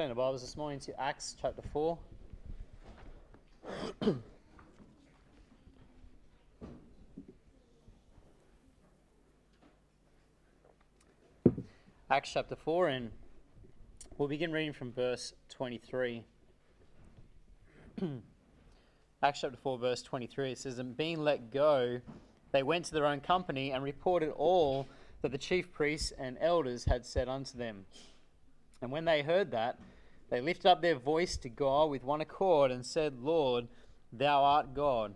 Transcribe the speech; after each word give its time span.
Turn 0.00 0.08
the 0.08 0.14
Bibles 0.14 0.40
this 0.40 0.56
morning 0.56 0.78
to 0.80 0.98
Acts 0.98 1.36
chapter 1.38 1.60
4. 1.74 1.98
Acts 12.10 12.32
chapter 12.32 12.56
4, 12.56 12.88
and 12.88 13.10
we'll 14.16 14.26
begin 14.28 14.50
reading 14.52 14.72
from 14.72 14.90
verse 14.90 15.34
23. 15.50 16.24
Acts 19.22 19.40
chapter 19.42 19.54
4, 19.62 19.76
verse 19.76 20.00
23, 20.00 20.52
it 20.52 20.58
says, 20.58 20.78
And 20.78 20.96
being 20.96 21.18
let 21.22 21.52
go, 21.52 22.00
they 22.52 22.62
went 22.62 22.86
to 22.86 22.94
their 22.94 23.04
own 23.04 23.20
company 23.20 23.70
and 23.70 23.84
reported 23.84 24.30
all 24.30 24.86
that 25.20 25.30
the 25.30 25.36
chief 25.36 25.70
priests 25.70 26.10
and 26.18 26.38
elders 26.40 26.86
had 26.86 27.04
said 27.04 27.28
unto 27.28 27.58
them. 27.58 27.84
And 28.82 28.90
when 28.90 29.04
they 29.04 29.20
heard 29.20 29.50
that, 29.50 29.78
they 30.30 30.40
lifted 30.40 30.66
up 30.70 30.80
their 30.80 30.94
voice 30.94 31.36
to 31.38 31.48
God 31.48 31.90
with 31.90 32.04
one 32.04 32.20
accord 32.20 32.70
and 32.70 32.86
said, 32.86 33.18
Lord, 33.20 33.66
thou 34.12 34.42
art 34.44 34.74
God, 34.74 35.14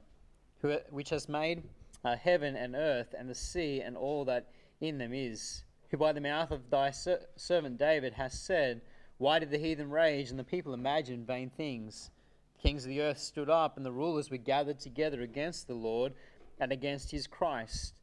which 0.91 1.11
has 1.11 1.29
made 1.29 1.63
uh, 2.05 2.17
heaven 2.17 2.57
and 2.57 2.75
earth 2.75 3.15
and 3.17 3.31
the 3.31 3.35
sea 3.35 3.81
and 3.81 3.97
all 3.97 4.25
that 4.27 4.49
in 4.81 4.99
them 4.99 5.13
is, 5.15 5.63
who 5.91 5.97
by 5.97 6.13
the 6.13 6.21
mouth 6.21 6.51
of 6.51 6.69
thy 6.69 6.91
ser- 6.91 7.25
servant 7.37 7.79
David 7.79 8.15
hast 8.15 8.45
said, 8.45 8.81
Why 9.19 9.39
did 9.39 9.53
the 9.53 9.59
heathen 9.59 9.89
rage 9.89 10.31
and 10.31 10.39
the 10.39 10.43
people 10.45 10.75
imagine 10.75 11.25
vain 11.25 11.49
things? 11.49 12.11
The 12.57 12.69
kings 12.69 12.85
of 12.85 12.89
the 12.89 13.01
earth 13.01 13.19
stood 13.21 13.49
up, 13.49 13.77
and 13.77 13.87
the 13.87 13.93
rulers 13.93 14.31
were 14.31 14.37
gathered 14.37 14.81
together 14.81 15.23
against 15.23 15.69
the 15.69 15.75
Lord 15.75 16.13
and 16.59 16.73
against 16.73 17.13
his 17.13 17.27
Christ. 17.29 17.95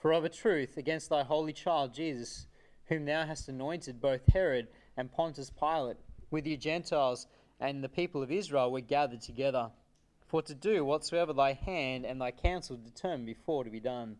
For 0.00 0.12
of 0.12 0.24
a 0.24 0.28
truth, 0.30 0.76
against 0.78 1.10
thy 1.10 1.22
holy 1.22 1.52
child 1.52 1.92
Jesus, 1.92 2.46
whom 2.86 3.04
thou 3.04 3.26
hast 3.26 3.48
anointed, 3.48 4.00
both 4.00 4.22
Herod 4.32 4.68
and 4.96 5.12
Pontius 5.12 5.50
Pilate 5.50 5.98
with 6.30 6.46
you 6.46 6.56
Gentiles 6.56 7.26
and 7.60 7.82
the 7.82 7.88
people 7.88 8.22
of 8.22 8.30
Israel 8.30 8.70
were 8.72 8.80
gathered 8.80 9.20
together, 9.20 9.70
for 10.26 10.42
to 10.42 10.54
do 10.54 10.84
whatsoever 10.84 11.32
thy 11.32 11.52
hand 11.52 12.04
and 12.04 12.20
thy 12.20 12.30
counsel 12.30 12.76
determined 12.76 13.26
before 13.26 13.64
to 13.64 13.70
be 13.70 13.80
done. 13.80 14.16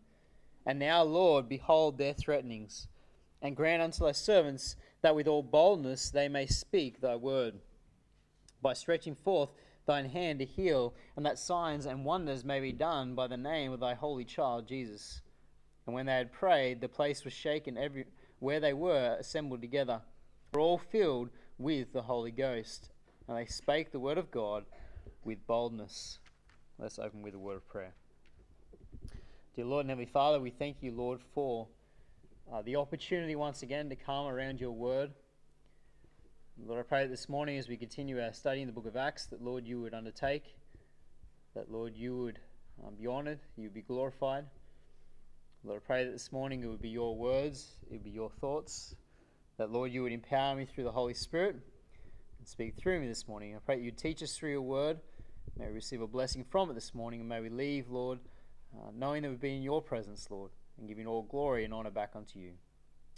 And 0.65 0.79
now, 0.79 1.03
Lord, 1.03 1.47
behold 1.47 1.97
their 1.97 2.13
threatenings, 2.13 2.87
and 3.41 3.55
grant 3.55 3.81
unto 3.81 4.05
thy 4.05 4.13
servants 4.13 4.75
that 5.01 5.15
with 5.15 5.27
all 5.27 5.43
boldness 5.43 6.09
they 6.09 6.27
may 6.27 6.45
speak 6.45 6.99
thy 7.01 7.15
word, 7.15 7.55
by 8.61 8.73
stretching 8.73 9.15
forth 9.15 9.49
thine 9.85 10.09
hand 10.09 10.39
to 10.39 10.45
heal, 10.45 10.93
and 11.15 11.25
that 11.25 11.37
signs 11.39 11.85
and 11.85 12.03
wonders 12.05 12.43
may 12.43 12.59
be 12.59 12.71
done 12.73 13.13
by 13.15 13.27
the 13.27 13.37
name 13.37 13.71
of 13.71 13.79
thy 13.79 13.93
holy 13.93 14.25
child 14.25 14.67
Jesus. 14.67 15.21
And 15.85 15.93
when 15.93 16.07
they 16.07 16.13
had 16.15 16.33
prayed, 16.33 16.81
the 16.81 16.89
place 16.89 17.23
was 17.23 17.33
shaken 17.33 17.77
every 17.77 18.05
where 18.39 18.59
they 18.59 18.73
were 18.73 19.15
assembled 19.19 19.61
together, 19.61 20.01
were 20.53 20.59
all 20.59 20.77
filled 20.77 21.29
with 21.57 21.91
the 21.91 22.01
Holy 22.03 22.31
Ghost, 22.31 22.89
and 23.27 23.35
they 23.37 23.45
spake 23.45 23.91
the 23.91 23.99
word 23.99 24.17
of 24.17 24.31
God 24.31 24.65
with 25.23 25.45
boldness. 25.47 26.19
Let's 26.77 26.99
open 26.99 27.21
with 27.23 27.33
a 27.33 27.39
word 27.39 27.57
of 27.57 27.67
prayer. 27.67 27.93
Dear 29.55 29.65
Lord 29.65 29.81
and 29.81 29.89
Heavenly 29.89 30.09
Father, 30.11 30.39
we 30.39 30.51
thank 30.51 30.83
you, 30.83 30.91
Lord, 30.91 31.19
for 31.33 31.67
uh, 32.53 32.61
the 32.61 32.75
opportunity 32.75 33.35
once 33.35 33.63
again 33.63 33.89
to 33.89 33.95
come 33.95 34.27
around 34.27 34.61
your 34.61 34.71
word. 34.71 35.11
Lord, 36.63 36.79
I 36.79 36.83
pray 36.83 37.07
this 37.07 37.27
morning 37.27 37.57
as 37.57 37.67
we 37.67 37.75
continue 37.75 38.21
our 38.21 38.33
study 38.33 38.61
in 38.61 38.67
the 38.67 38.73
book 38.73 38.85
of 38.87 38.95
Acts 38.95 39.25
that, 39.27 39.41
Lord, 39.43 39.65
you 39.65 39.81
would 39.81 39.95
undertake, 39.95 40.43
that, 41.55 41.71
Lord, 41.71 41.95
you 41.95 42.15
would 42.17 42.39
um, 42.85 42.93
be 43.01 43.07
honored, 43.07 43.39
you 43.55 43.63
would 43.63 43.73
be 43.73 43.81
glorified. 43.81 44.45
Lord, 45.63 45.81
I 45.83 45.85
pray 45.85 46.05
that 46.05 46.11
this 46.11 46.31
morning 46.31 46.61
it 46.63 46.67
would 46.67 46.83
be 46.83 46.89
your 46.89 47.15
words, 47.15 47.77
it 47.87 47.93
would 47.93 48.03
be 48.03 48.11
your 48.11 48.29
thoughts, 48.29 48.93
that, 49.57 49.71
Lord, 49.71 49.91
you 49.91 50.03
would 50.03 50.11
empower 50.11 50.55
me 50.55 50.65
through 50.65 50.83
the 50.83 50.91
Holy 50.91 51.13
Spirit 51.15 51.55
and 52.37 52.47
speak 52.47 52.75
through 52.75 52.99
me 52.99 53.07
this 53.07 53.27
morning. 53.27 53.55
I 53.55 53.59
pray 53.59 53.77
that 53.77 53.81
you 53.81 53.89
teach 53.91 54.21
us 54.23 54.37
through 54.37 54.51
your 54.51 54.61
word. 54.61 54.99
May 55.57 55.65
we 55.67 55.73
receive 55.73 56.01
a 56.01 56.07
blessing 56.07 56.45
from 56.49 56.69
it 56.69 56.73
this 56.73 56.93
morning, 56.93 57.21
and 57.21 57.27
may 57.29 57.39
we 57.41 57.49
leave, 57.49 57.89
Lord, 57.89 58.19
uh, 58.77 58.91
knowing 58.95 59.23
that 59.23 59.29
we've 59.29 59.39
been 59.41 59.55
in 59.55 59.61
your 59.63 59.81
presence, 59.81 60.27
Lord, 60.29 60.51
and 60.77 60.87
giving 60.87 61.07
all 61.07 61.23
glory 61.23 61.65
and 61.65 61.73
honor 61.73 61.89
back 61.89 62.11
unto 62.15 62.37
you. 62.37 62.51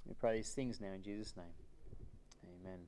We 0.06 0.14
pray 0.14 0.38
these 0.38 0.54
things 0.54 0.80
now 0.80 0.94
in 0.94 1.02
Jesus' 1.04 1.36
name. 1.36 1.54
Amen. 2.62 2.80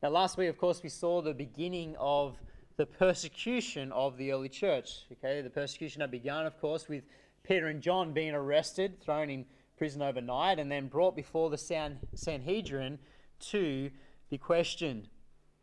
Now, 0.00 0.10
last 0.10 0.36
week, 0.36 0.48
of 0.50 0.56
course, 0.58 0.80
we 0.82 0.88
saw 0.90 1.20
the 1.22 1.34
beginning 1.34 1.96
of 1.98 2.36
the 2.76 2.86
persecution 2.86 3.90
of 3.90 4.16
the 4.16 4.30
early 4.32 4.48
church. 4.48 5.06
Okay, 5.12 5.40
the 5.42 5.50
persecution 5.50 6.00
had 6.02 6.10
begun, 6.12 6.46
of 6.46 6.56
course, 6.60 6.86
with 6.88 7.02
Peter 7.42 7.66
and 7.66 7.82
John 7.82 8.12
being 8.12 8.30
arrested, 8.32 9.00
thrown 9.02 9.28
in 9.30 9.44
prison 9.76 10.02
overnight 10.02 10.58
and 10.58 10.70
then 10.70 10.86
brought 10.88 11.16
before 11.16 11.50
the 11.50 11.58
San- 11.58 11.98
Sanhedrin 12.14 12.98
to 13.40 13.90
be 14.30 14.38
questioned. 14.38 15.08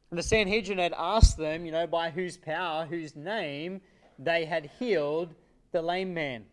And 0.09 0.17
the 0.19 0.23
Sanhedrin 0.23 0.77
had 0.77 0.93
asked 0.97 1.37
them, 1.37 1.65
you 1.65 1.71
know, 1.71 1.87
by 1.87 2.09
whose 2.09 2.37
power, 2.37 2.85
whose 2.85 3.15
name 3.15 3.81
they 4.19 4.45
had 4.45 4.69
healed 4.79 5.33
the 5.71 5.81
lame 5.81 6.13
man. 6.13 6.43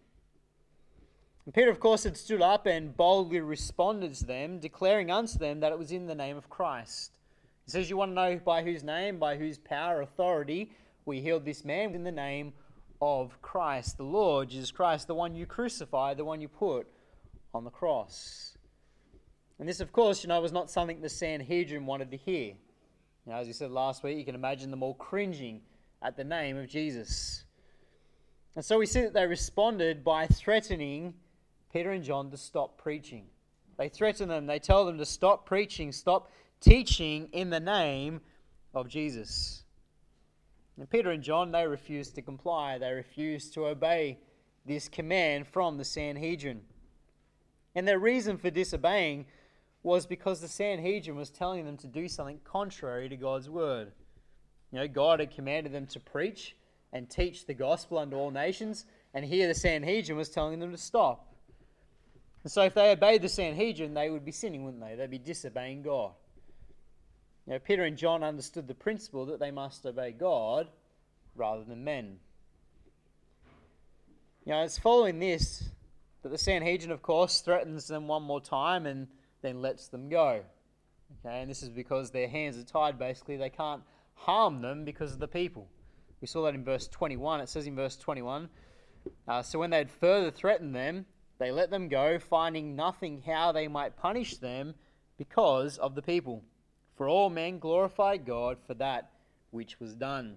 And 1.45 1.53
Peter, 1.55 1.71
of 1.71 1.81
course, 1.81 2.05
had 2.05 2.17
stood 2.17 2.41
up 2.43 2.67
and 2.67 2.97
boldly 2.97 3.41
responded 3.41 4.15
to 4.15 4.25
them, 4.27 4.59
declaring 4.61 5.11
unto 5.11 5.39
them 5.39 5.59
that 5.61 5.73
it 5.73 5.79
was 5.79 5.91
in 5.91 6.07
the 6.07 6.15
name 6.15 6.37
of 6.37 6.49
Christ. 6.51 7.17
He 7.65 7.71
says, 7.73 7.91
You 7.91 7.97
want 7.97 8.11
to 8.11 8.15
know 8.15 8.37
by 8.45 8.63
whose 8.63 8.85
name, 8.85 9.19
by 9.19 9.37
whose 9.37 9.59
power, 9.59 10.03
authority 10.03 10.71
we 11.05 11.21
healed 11.21 11.45
this 11.45 11.65
man? 11.65 11.95
In 11.97 12.05
the 12.05 12.13
name 12.13 12.53
of 13.01 13.41
Christ, 13.43 13.97
the 13.97 14.05
Lord, 14.05 14.51
Jesus 14.51 14.71
Christ, 14.71 15.07
the 15.09 15.15
one 15.17 15.35
you 15.35 15.47
crucified, 15.47 16.17
the 16.17 16.25
one 16.25 16.41
you 16.41 16.49
put 16.49 16.87
on 17.55 17.65
the 17.65 17.71
cross. 17.71 18.57
And 19.59 19.69
this, 19.69 19.81
of 19.81 19.93
course, 19.93 20.23
you 20.23 20.29
know, 20.29 20.41
was 20.41 20.53
not 20.53 20.71
something 20.71 21.01
the 21.01 21.09
Sanhedrin 21.09 21.87
wanted 21.87 22.11
to 22.13 22.17
hear. 22.17 22.55
You 23.27 23.33
know, 23.33 23.35
as 23.35 23.47
you 23.47 23.53
said 23.53 23.71
last 23.71 24.03
week, 24.03 24.17
you 24.17 24.25
can 24.25 24.35
imagine 24.35 24.71
them 24.71 24.83
all 24.83 24.95
cringing 24.95 25.63
at 26.03 26.17
the 26.17 26.25
name 26.25 26.57
of 26.57 26.69
Jesus. 26.69 27.45
And 28.55 28.65
so 28.65 28.79
we 28.79 28.87
see 28.87 29.01
that 29.03 29.15
they 29.15 29.27
responded 29.27 30.05
by 30.05 30.27
threatening 30.27 31.15
Peter 31.73 31.91
and 31.91 32.05
John 32.05 32.31
to 32.31 32.37
stop 32.37 32.79
preaching. 32.79 33.25
They 33.77 33.89
threaten 33.89 34.29
them, 34.29 34.47
they 34.47 34.59
tell 34.59 34.85
them 34.85 34.99
to 34.99 35.05
stop 35.05 35.47
preaching, 35.47 35.93
stop 35.93 36.31
teaching 36.61 37.29
in 37.33 37.51
the 37.51 37.61
name 37.61 38.21
of 38.75 38.89
Jesus. 38.89 39.63
And 40.79 40.89
Peter 40.89 41.11
and 41.11 41.23
John, 41.23 41.53
they 41.53 41.67
refused 41.67 42.15
to 42.15 42.23
comply, 42.23 42.79
they 42.79 42.93
refused 42.93 43.55
to 43.55 43.67
obey 43.67 44.19
this 44.67 44.89
command 44.89 45.47
from 45.47 45.79
the 45.79 45.85
Sanhedrin. 45.85 46.61
And 47.79 47.87
their 47.87 48.01
reason 48.01 48.39
for 48.39 48.51
disobeying 48.51 49.27
was 49.85 50.05
because 50.05 50.41
the 50.41 50.49
Sanhedrin 50.49 51.17
was 51.17 51.31
telling 51.31 51.65
them 51.65 51.77
to 51.77 51.87
do 51.87 52.09
something 52.09 52.41
contrary 52.43 53.09
to 53.09 53.17
God's 53.17 53.49
word. 53.49 53.93
You 54.73 54.81
know, 54.81 54.89
God 54.89 55.21
had 55.21 55.31
commanded 55.31 55.73
them 55.73 55.87
to 55.93 56.01
preach 56.01 56.57
and 56.93 57.09
teach 57.09 57.47
the 57.47 57.55
gospel 57.55 57.99
unto 57.99 58.17
all 58.17 58.33
nations, 58.33 58.85
and 59.15 59.25
here 59.25 59.47
the 59.47 59.55
Sanhedrin 59.55 60.19
was 60.19 60.29
telling 60.29 60.59
them 60.59 60.73
to 60.73 60.77
stop. 60.77 61.33
And 62.43 62.51
so 62.51 62.65
if 62.65 62.75
they 62.75 62.91
obeyed 62.91 63.23
the 63.23 63.29
Sanhedrin, 63.29 63.95
they 63.95 64.11
would 64.11 64.25
be 64.25 64.33
sinning, 64.33 64.65
wouldn't 64.65 64.83
they? 64.83 64.97
They'd 64.97 65.09
be 65.11 65.17
disobeying 65.19 65.83
God. 65.83 66.15
You 67.47 67.53
know, 67.53 67.59
Peter 67.61 67.85
and 67.85 67.97
John 67.97 68.25
understood 68.25 68.67
the 68.67 68.75
principle 68.75 69.25
that 69.27 69.39
they 69.39 69.53
must 69.53 69.87
obey 69.87 70.11
God 70.11 70.67
rather 71.37 71.63
than 71.63 71.85
men. 71.85 72.17
You 74.45 74.55
know, 74.55 74.65
it's 74.65 74.81
following 74.81 75.21
this 75.21 75.69
but 76.23 76.33
the 76.33 76.39
Sanhedrin, 76.39 76.91
of 76.91 77.03
course, 77.03 77.41
threatens 77.41 77.87
them 77.87 78.09
one 78.09 78.23
more 78.23 78.41
time 78.41 78.87
and 78.87 79.09
then 79.43 79.63
lets 79.63 79.89
them 79.89 80.09
go. 80.09 80.43
Okay, 81.25 81.41
and 81.41 81.51
this 81.51 81.63
is 81.63 81.71
because 81.71 82.11
their 82.11 82.29
hands 82.29 82.59
are 82.59 82.65
tied, 82.65 82.99
basically. 82.99 83.37
They 83.37 83.51
can't 83.51 83.83
harm 84.15 84.61
them 84.61 84.85
because 84.85 85.13
of 85.13 85.21
the 85.21 85.29
people. 85.29 85.69
We 86.21 86.27
saw 86.27 86.45
that 86.45 86.55
in 86.55 86.65
verse 86.65 86.89
21. 86.89 87.41
It 87.41 87.49
says 87.49 87.67
in 87.67 87.77
verse 87.77 87.97
21 87.97 88.49
uh, 89.29 89.43
So 89.43 89.59
when 89.59 89.71
they 89.71 89.79
had 89.79 89.91
further 89.91 90.31
threatened 90.31 90.75
them, 90.75 91.07
they 91.39 91.53
let 91.53 91.71
them 91.71 91.87
go, 91.89 92.19
finding 92.19 92.75
nothing 92.75 93.23
how 93.25 93.53
they 93.53 93.69
might 93.69 93.97
punish 93.97 94.39
them 94.39 94.75
because 95.17 95.79
of 95.79 95.95
the 95.95 96.03
people. 96.03 96.43
For 96.97 97.09
all 97.09 97.31
men 97.31 97.61
glorified 97.61 98.27
God 98.27 98.59
for 98.67 98.75
that 98.75 99.11
which 99.53 99.79
was 99.79 99.95
done. 99.95 100.37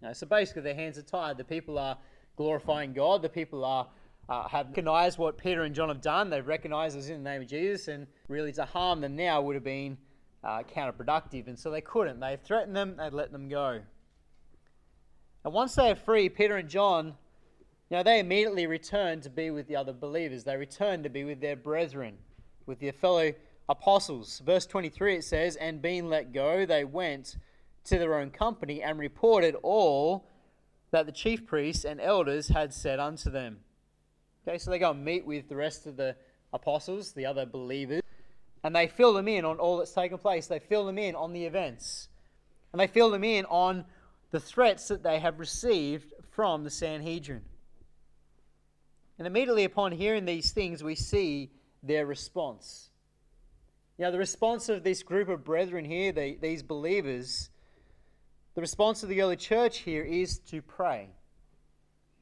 Now, 0.00 0.14
so 0.14 0.26
basically, 0.26 0.62
their 0.62 0.74
hands 0.74 0.96
are 0.96 1.02
tied. 1.02 1.36
The 1.36 1.44
people 1.44 1.78
are 1.78 1.98
glorifying 2.36 2.94
God, 2.94 3.20
the 3.20 3.28
people 3.28 3.64
are 3.64 3.86
uh, 4.28 4.48
have 4.48 4.66
recognized 4.68 5.18
what 5.18 5.36
Peter 5.38 5.62
and 5.62 5.74
John 5.74 5.88
have 5.88 6.00
done. 6.00 6.30
They've 6.30 6.46
recognized 6.46 6.96
us 6.96 7.08
in 7.08 7.22
the 7.22 7.30
name 7.30 7.42
of 7.42 7.48
Jesus, 7.48 7.88
and 7.88 8.06
really 8.28 8.52
to 8.52 8.64
harm 8.64 9.00
them 9.00 9.16
now 9.16 9.40
would 9.42 9.54
have 9.54 9.64
been 9.64 9.98
uh, 10.44 10.62
counterproductive. 10.74 11.48
And 11.48 11.58
so 11.58 11.70
they 11.70 11.80
couldn't. 11.80 12.20
They 12.20 12.36
threatened 12.42 12.76
them, 12.76 12.96
they 12.96 13.10
let 13.10 13.32
them 13.32 13.48
go. 13.48 13.80
And 15.44 15.52
once 15.52 15.74
they 15.74 15.90
are 15.90 15.96
free, 15.96 16.28
Peter 16.28 16.56
and 16.56 16.68
John, 16.68 17.14
you 17.90 17.96
know, 17.98 18.02
they 18.04 18.20
immediately 18.20 18.66
return 18.66 19.20
to 19.22 19.30
be 19.30 19.50
with 19.50 19.66
the 19.66 19.76
other 19.76 19.92
believers. 19.92 20.44
They 20.44 20.56
return 20.56 21.02
to 21.02 21.08
be 21.08 21.24
with 21.24 21.40
their 21.40 21.56
brethren, 21.56 22.16
with 22.64 22.78
their 22.78 22.92
fellow 22.92 23.32
apostles. 23.68 24.38
Verse 24.46 24.66
23 24.66 25.16
it 25.16 25.24
says, 25.24 25.56
And 25.56 25.82
being 25.82 26.08
let 26.08 26.32
go, 26.32 26.64
they 26.64 26.84
went 26.84 27.36
to 27.84 27.98
their 27.98 28.14
own 28.16 28.30
company 28.30 28.80
and 28.82 29.00
reported 29.00 29.56
all 29.64 30.28
that 30.92 31.06
the 31.06 31.12
chief 31.12 31.44
priests 31.44 31.84
and 31.84 32.00
elders 32.00 32.48
had 32.48 32.72
said 32.72 33.00
unto 33.00 33.28
them. 33.28 33.58
Okay, 34.46 34.58
so 34.58 34.70
they 34.70 34.78
go 34.78 34.90
and 34.90 35.04
meet 35.04 35.24
with 35.24 35.48
the 35.48 35.54
rest 35.54 35.86
of 35.86 35.96
the 35.96 36.16
apostles, 36.52 37.12
the 37.12 37.26
other 37.26 37.46
believers, 37.46 38.02
and 38.64 38.74
they 38.74 38.86
fill 38.88 39.12
them 39.12 39.28
in 39.28 39.44
on 39.44 39.58
all 39.58 39.76
that's 39.76 39.92
taken 39.92 40.18
place. 40.18 40.46
They 40.46 40.58
fill 40.58 40.84
them 40.84 40.98
in 40.98 41.14
on 41.14 41.32
the 41.32 41.44
events, 41.44 42.08
and 42.72 42.80
they 42.80 42.88
fill 42.88 43.10
them 43.10 43.24
in 43.24 43.44
on 43.46 43.84
the 44.32 44.40
threats 44.40 44.88
that 44.88 45.02
they 45.02 45.20
have 45.20 45.38
received 45.38 46.12
from 46.32 46.64
the 46.64 46.70
Sanhedrin. 46.70 47.42
And 49.18 49.26
immediately 49.26 49.64
upon 49.64 49.92
hearing 49.92 50.24
these 50.24 50.50
things, 50.52 50.82
we 50.82 50.96
see 50.96 51.50
their 51.82 52.04
response. 52.06 52.88
You 53.98 54.06
know, 54.06 54.10
the 54.10 54.18
response 54.18 54.68
of 54.68 54.82
this 54.82 55.04
group 55.04 55.28
of 55.28 55.44
brethren 55.44 55.84
here, 55.84 56.10
the, 56.10 56.36
these 56.40 56.62
believers, 56.64 57.50
the 58.54 58.60
response 58.60 59.04
of 59.04 59.08
the 59.08 59.22
early 59.22 59.36
church 59.36 59.78
here 59.78 60.02
is 60.02 60.38
to 60.40 60.62
pray. 60.62 61.10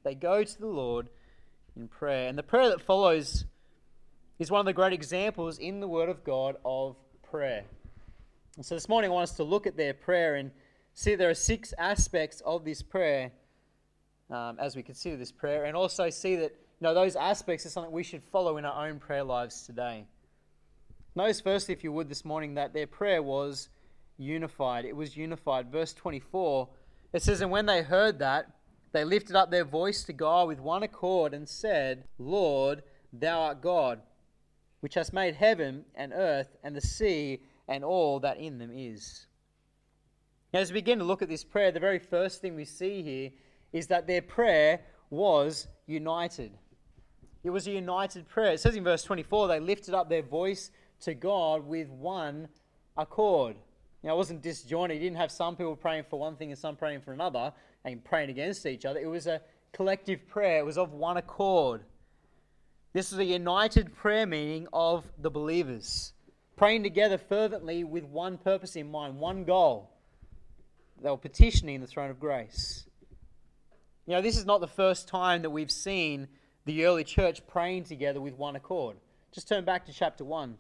They 0.03 0.15
go 0.15 0.45
to 0.45 0.59
the 0.59 0.67
Lord 0.67 1.09
in 1.77 1.89
prayer. 1.89 2.29
And 2.29 2.37
the 2.39 2.43
prayer 2.43 2.69
that 2.71 2.81
follows 2.81 3.45
is 4.39 4.51
one 4.51 4.61
of 4.61 4.67
the 4.67 4.73
great 4.73 4.93
examples 4.93 5.59
in 5.59 5.81
the 5.81 5.89
Word 5.89 6.09
of 6.09 6.25
God 6.25 6.57
of 6.65 6.97
prayer. 7.23 7.65
And 8.57 8.65
so 8.65 8.75
this 8.75 8.89
morning 8.89 9.11
I 9.11 9.15
want 9.15 9.25
us 9.31 9.37
to 9.37 9.45
look 9.45 9.67
at 9.67 9.77
their 9.77 9.95
prayer 9.95 10.37
and 10.37 10.51
see 10.95 11.15
there 11.15 11.31
are 11.31 11.35
six 11.35 11.73
aspects 11.79 12.41
of 12.45 12.65
this 12.65 12.83
prayer 12.83 13.33
um, 14.31 14.57
as 14.61 14.77
we 14.77 14.83
consider 14.83 15.17
this 15.17 15.33
prayer, 15.33 15.65
and 15.65 15.77
also 15.77 16.09
see 16.09 16.37
that 16.37 16.53
you 16.53 16.87
know, 16.87 16.95
those 16.95 17.17
aspects 17.17 17.67
are 17.67 17.69
something 17.69 17.91
we 17.93 18.05
should 18.05 18.23
follow 18.31 18.57
in 18.59 18.65
our 18.65 18.87
own 18.89 18.99
prayer 19.01 19.25
lives 19.25 19.67
today. 19.67 20.05
Notice, 21.17 21.41
firstly, 21.41 21.75
if 21.75 21.83
you 21.83 21.91
would, 21.93 22.09
this 22.09 22.25
morning 22.25 22.55
that 22.55 22.73
their 22.73 22.87
prayer 22.87 23.23
was 23.25 23.69
unified. 24.19 24.85
It 24.85 24.95
was 24.95 25.17
unified. 25.17 25.73
Verse 25.73 25.93
24, 25.93 26.69
it 27.13 27.23
says, 27.25 27.41
And 27.41 27.51
when 27.51 27.67
they 27.67 27.83
heard 27.83 28.21
that, 28.21 28.47
they 28.93 29.05
lifted 29.05 29.37
up 29.37 29.51
their 29.51 29.65
voice 29.65 30.03
to 30.05 30.13
God 30.13 30.49
with 30.49 30.61
one 30.61 30.83
accord 30.83 31.33
and 31.33 31.49
said, 31.49 32.05
Lord, 32.19 32.83
thou 33.13 33.41
art 33.41 33.61
God, 33.63 34.01
which 34.81 34.95
hast 34.95 35.13
made 35.13 35.37
heaven 35.37 35.85
and 35.95 36.13
earth 36.13 36.57
and 36.65 36.75
the 36.75 36.81
sea 36.81 37.41
and 37.69 37.85
all 37.85 38.19
that 38.21 38.39
in 38.39 38.59
them 38.59 38.71
is. 38.75 39.27
Now, 40.53 40.61
as 40.61 40.73
we 40.73 40.81
begin 40.81 40.99
to 40.99 41.05
look 41.05 41.23
at 41.23 41.29
this 41.29 41.45
prayer, 41.45 41.71
the 41.71 41.79
very 41.79 42.01
first 42.01 42.41
thing 42.41 42.57
we 42.57 42.65
see 42.65 43.03
here 43.03 43.31
is 43.73 43.87
that 43.87 44.09
their 44.09 44.23
prayer 44.23 44.81
was 45.11 45.69
united. 45.87 46.51
It 47.45 47.51
was 47.51 47.69
a 47.69 47.71
united 47.71 48.29
prayer. 48.29 48.53
It 48.55 48.61
says 48.61 48.75
in 48.75 48.83
verse 48.83 49.05
24, 49.05 49.47
they 49.49 49.61
lifted 49.61 49.95
up 49.95 50.09
their 50.09 50.23
voice 50.23 50.73
to 51.03 51.15
God 51.15 51.65
with 51.65 51.89
one 51.89 52.49
accord. 52.97 53.57
Now, 54.03 54.15
it 54.15 54.17
wasn't 54.17 54.43
disjointed. 54.43 54.95
You 54.97 55.01
didn't 55.05 55.19
have 55.19 55.31
some 55.31 55.55
people 55.55 55.77
praying 55.77 56.05
for 56.11 56.19
one 56.19 56.35
thing 56.35 56.51
and 56.51 56.59
some 56.59 56.75
praying 56.75 57.03
for 57.03 57.13
another 57.13 57.53
and 57.85 58.05
praying 58.05 58.31
against 58.31 58.67
each 58.67 58.85
other. 58.85 59.01
It 59.01 59.07
was 59.09 59.27
a 59.27 59.41
collective 59.73 60.27
prayer, 60.29 60.59
it 60.59 60.67
was 60.67 60.79
of 60.79 60.93
one 60.93 61.17
accord. 61.17 61.83
This 62.93 63.13
was 63.13 63.21
a 63.21 63.25
united 63.25 63.95
prayer 63.95 64.27
meeting 64.27 64.67
of 64.73 65.05
the 65.19 65.31
believers, 65.31 66.13
praying 66.57 66.83
together 66.83 67.19
fervently 67.19 67.85
with 67.85 68.05
one 68.05 68.37
purpose 68.37 68.77
in 68.77 68.91
mind, 68.91 69.19
one 69.19 69.45
goal. 69.45 69.91
They 71.03 71.09
were 71.09 71.17
petitioning 71.17 71.81
the 71.81 71.87
throne 71.87 72.11
of 72.11 72.19
grace. 72.19 72.85
You 74.07 74.15
know, 74.15 74.21
this 74.23 74.37
is 74.37 74.45
not 74.45 74.61
the 74.61 74.67
first 74.67 75.07
time 75.09 75.43
that 75.43 75.51
we've 75.51 75.71
seen 75.71 76.29
the 76.65 76.85
early 76.85 77.05
church 77.05 77.47
praying 77.47 77.85
together 77.85 78.21
with 78.21 78.35
one 78.37 78.57
accord. 78.57 78.97
Just 79.33 79.49
turn 79.49 79.65
back 79.65 79.87
to 79.87 79.93
chapter 79.93 80.25
1. 80.25 80.57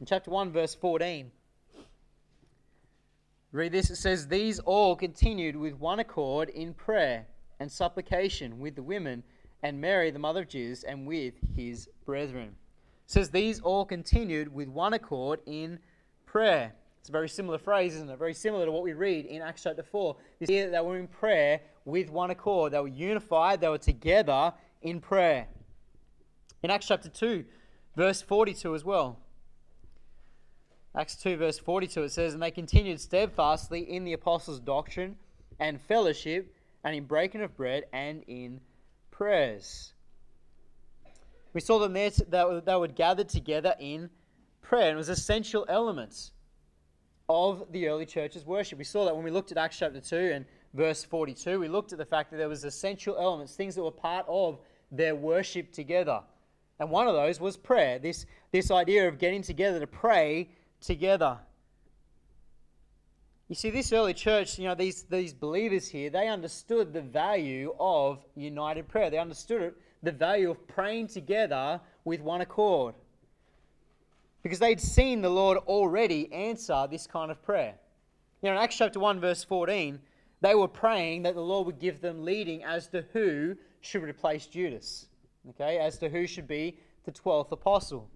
In 0.00 0.06
chapter 0.06 0.30
1, 0.30 0.52
verse 0.52 0.74
14. 0.74 1.30
Read 3.56 3.72
this 3.72 3.88
it 3.88 3.96
says, 3.96 4.28
These 4.28 4.58
all 4.60 4.94
continued 4.94 5.56
with 5.56 5.72
one 5.80 5.98
accord 5.98 6.50
in 6.50 6.74
prayer 6.74 7.24
and 7.58 7.72
supplication 7.72 8.58
with 8.60 8.74
the 8.76 8.82
women 8.82 9.22
and 9.62 9.80
Mary, 9.80 10.10
the 10.10 10.18
mother 10.18 10.42
of 10.42 10.48
Jesus, 10.50 10.84
and 10.84 11.06
with 11.06 11.32
his 11.56 11.88
brethren. 12.04 12.48
It 12.48 12.52
says, 13.10 13.30
These 13.30 13.60
all 13.62 13.86
continued 13.86 14.52
with 14.54 14.68
one 14.68 14.92
accord 14.92 15.40
in 15.46 15.78
prayer. 16.26 16.74
It's 17.00 17.08
a 17.08 17.12
very 17.12 17.30
similar 17.30 17.56
phrase, 17.56 17.94
isn't 17.94 18.10
it? 18.10 18.18
Very 18.18 18.34
similar 18.34 18.66
to 18.66 18.70
what 18.70 18.82
we 18.82 18.92
read 18.92 19.24
in 19.24 19.40
Acts 19.40 19.62
chapter 19.62 19.82
4. 19.82 20.16
This 20.38 20.50
idea 20.50 20.64
that 20.68 20.72
they 20.72 20.86
were 20.86 20.98
in 20.98 21.06
prayer 21.08 21.62
with 21.86 22.10
one 22.10 22.30
accord. 22.30 22.74
They 22.74 22.80
were 22.80 22.88
unified, 22.88 23.62
they 23.62 23.70
were 23.70 23.78
together 23.78 24.52
in 24.82 25.00
prayer. 25.00 25.46
In 26.62 26.70
Acts 26.70 26.88
chapter 26.88 27.08
2, 27.08 27.42
verse 27.96 28.20
42 28.20 28.74
as 28.74 28.84
well. 28.84 29.18
Acts 30.98 31.14
2, 31.16 31.36
verse 31.36 31.58
42, 31.58 32.04
it 32.04 32.08
says, 32.12 32.32
And 32.32 32.42
they 32.42 32.50
continued 32.50 32.98
steadfastly 33.00 33.80
in 33.80 34.04
the 34.04 34.14
apostles' 34.14 34.60
doctrine 34.60 35.16
and 35.60 35.78
fellowship, 35.78 36.54
and 36.84 36.96
in 36.96 37.04
breaking 37.04 37.42
of 37.42 37.54
bread 37.54 37.84
and 37.92 38.22
in 38.26 38.60
prayers. 39.10 39.92
We 41.52 41.60
saw 41.60 41.78
them 41.78 41.92
there, 41.92 42.08
that 42.10 42.62
they 42.64 42.74
would 42.76 42.94
gather 42.94 43.24
together 43.24 43.74
in 43.78 44.08
prayer, 44.62 44.88
and 44.88 44.94
it 44.94 44.96
was 44.96 45.10
essential 45.10 45.66
elements 45.68 46.32
of 47.28 47.66
the 47.72 47.88
early 47.88 48.06
church's 48.06 48.46
worship. 48.46 48.78
We 48.78 48.84
saw 48.84 49.04
that 49.04 49.14
when 49.14 49.24
we 49.24 49.30
looked 49.30 49.52
at 49.52 49.58
Acts 49.58 49.78
chapter 49.78 50.00
2 50.00 50.16
and 50.16 50.46
verse 50.72 51.04
42. 51.04 51.60
We 51.60 51.68
looked 51.68 51.92
at 51.92 51.98
the 51.98 52.04
fact 52.06 52.30
that 52.30 52.36
there 52.38 52.48
was 52.48 52.64
essential 52.64 53.16
elements, 53.18 53.54
things 53.54 53.74
that 53.74 53.82
were 53.82 53.90
part 53.90 54.24
of 54.28 54.58
their 54.90 55.14
worship 55.14 55.72
together. 55.72 56.22
And 56.78 56.90
one 56.90 57.06
of 57.08 57.14
those 57.14 57.40
was 57.40 57.56
prayer. 57.56 57.98
This, 57.98 58.24
this 58.52 58.70
idea 58.70 59.08
of 59.08 59.18
getting 59.18 59.42
together 59.42 59.80
to 59.80 59.86
pray 59.86 60.48
together. 60.80 61.38
You 63.48 63.54
see, 63.54 63.70
this 63.70 63.92
early 63.92 64.14
church, 64.14 64.58
you 64.58 64.64
know, 64.66 64.74
these, 64.74 65.04
these 65.04 65.32
believers 65.32 65.86
here, 65.88 66.10
they 66.10 66.28
understood 66.28 66.92
the 66.92 67.00
value 67.00 67.74
of 67.78 68.24
united 68.34 68.88
prayer. 68.88 69.08
They 69.08 69.18
understood 69.18 69.62
it, 69.62 69.76
the 70.02 70.10
value 70.12 70.50
of 70.50 70.66
praying 70.66 71.08
together 71.08 71.80
with 72.04 72.20
one 72.20 72.40
accord. 72.40 72.94
Because 74.42 74.58
they'd 74.58 74.80
seen 74.80 75.20
the 75.22 75.28
Lord 75.28 75.58
already 75.58 76.32
answer 76.32 76.86
this 76.90 77.06
kind 77.06 77.30
of 77.30 77.40
prayer. 77.42 77.74
You 78.42 78.50
know, 78.50 78.56
in 78.56 78.62
Acts 78.62 78.76
chapter 78.76 78.98
1, 78.98 79.20
verse 79.20 79.44
14, 79.44 80.00
they 80.40 80.54
were 80.54 80.68
praying 80.68 81.22
that 81.22 81.34
the 81.34 81.40
Lord 81.40 81.66
would 81.66 81.78
give 81.78 82.00
them 82.00 82.24
leading 82.24 82.64
as 82.64 82.88
to 82.88 83.04
who 83.12 83.56
should 83.80 84.02
replace 84.02 84.46
Judas, 84.46 85.06
okay, 85.50 85.78
as 85.78 85.98
to 85.98 86.08
who 86.08 86.26
should 86.26 86.48
be 86.48 86.78
the 87.04 87.12
12th 87.12 87.52
apostle. 87.52 88.10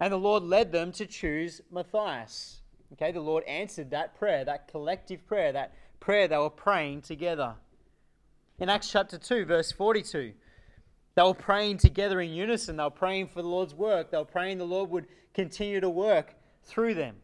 And 0.00 0.12
the 0.12 0.18
Lord 0.18 0.42
led 0.42 0.72
them 0.72 0.92
to 0.92 1.06
choose 1.06 1.60
Matthias. 1.70 2.60
Okay, 2.94 3.12
the 3.12 3.20
Lord 3.20 3.44
answered 3.44 3.90
that 3.90 4.14
prayer, 4.18 4.44
that 4.44 4.68
collective 4.68 5.26
prayer, 5.26 5.52
that 5.52 5.72
prayer 6.00 6.28
they 6.28 6.36
were 6.36 6.50
praying 6.50 7.02
together. 7.02 7.54
In 8.58 8.68
Acts 8.68 8.90
chapter 8.90 9.18
2, 9.18 9.44
verse 9.46 9.72
42, 9.72 10.32
they 11.14 11.22
were 11.22 11.34
praying 11.34 11.78
together 11.78 12.20
in 12.20 12.30
unison. 12.30 12.76
They 12.76 12.84
were 12.84 12.90
praying 12.90 13.28
for 13.28 13.42
the 13.42 13.48
Lord's 13.48 13.74
work. 13.74 14.10
They 14.10 14.18
were 14.18 14.24
praying 14.24 14.58
the 14.58 14.64
Lord 14.66 14.90
would 14.90 15.06
continue 15.32 15.80
to 15.80 15.90
work 15.90 16.34
through 16.62 16.94
them. 16.94 17.16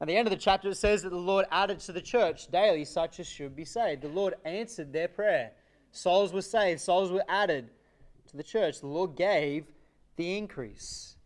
At 0.00 0.06
the 0.08 0.16
end 0.16 0.26
of 0.26 0.30
the 0.30 0.36
chapter, 0.38 0.70
it 0.70 0.76
says 0.76 1.02
that 1.02 1.10
the 1.10 1.16
Lord 1.16 1.44
added 1.50 1.80
to 1.80 1.92
the 1.92 2.00
church 2.00 2.48
daily 2.48 2.84
such 2.84 3.20
as 3.20 3.26
should 3.26 3.54
be 3.54 3.64
saved. 3.66 4.02
The 4.02 4.08
Lord 4.08 4.34
answered 4.44 4.92
their 4.92 5.08
prayer. 5.08 5.52
Souls 5.92 6.32
were 6.32 6.40
saved, 6.42 6.80
souls 6.80 7.10
were 7.12 7.24
added 7.28 7.68
to 8.28 8.36
the 8.36 8.42
church. 8.44 8.80
The 8.80 8.86
Lord 8.86 9.14
gave 9.14 9.66
the 10.16 10.38
increase. 10.38 11.16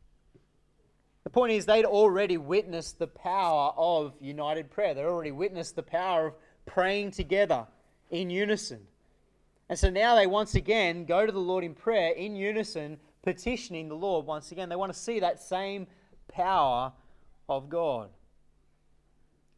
The 1.25 1.31
point 1.31 1.53
is, 1.53 1.65
they'd 1.65 1.87
already 1.87 2.37
witnessed 2.37 2.99
the 2.99 3.07
power 3.07 3.73
of 3.77 4.13
united 4.21 4.71
prayer. 4.71 4.93
They'd 4.95 5.05
already 5.05 5.33
witnessed 5.33 5.75
the 5.75 5.83
power 5.83 6.29
of 6.29 6.35
praying 6.67 7.13
together 7.13 7.67
in 8.11 8.29
unison. 8.29 8.87
And 9.71 9.79
so 9.79 9.89
now 9.89 10.15
they 10.15 10.27
once 10.27 10.55
again 10.55 11.07
go 11.07 11.25
to 11.25 11.33
the 11.33 11.41
Lord 11.41 11.65
in 11.65 11.75
prayer 11.75 12.13
in 12.13 12.37
unison, 12.37 12.99
petitioning 13.23 13.89
the 13.89 13.95
Lord 13.97 14.27
once 14.27 14.53
again. 14.53 14.69
They 14.69 14.77
want 14.77 14.93
to 14.93 14.99
see 14.99 15.19
that 15.21 15.41
same 15.43 15.87
power 16.29 16.93
of 17.49 17.71
God. 17.71 18.11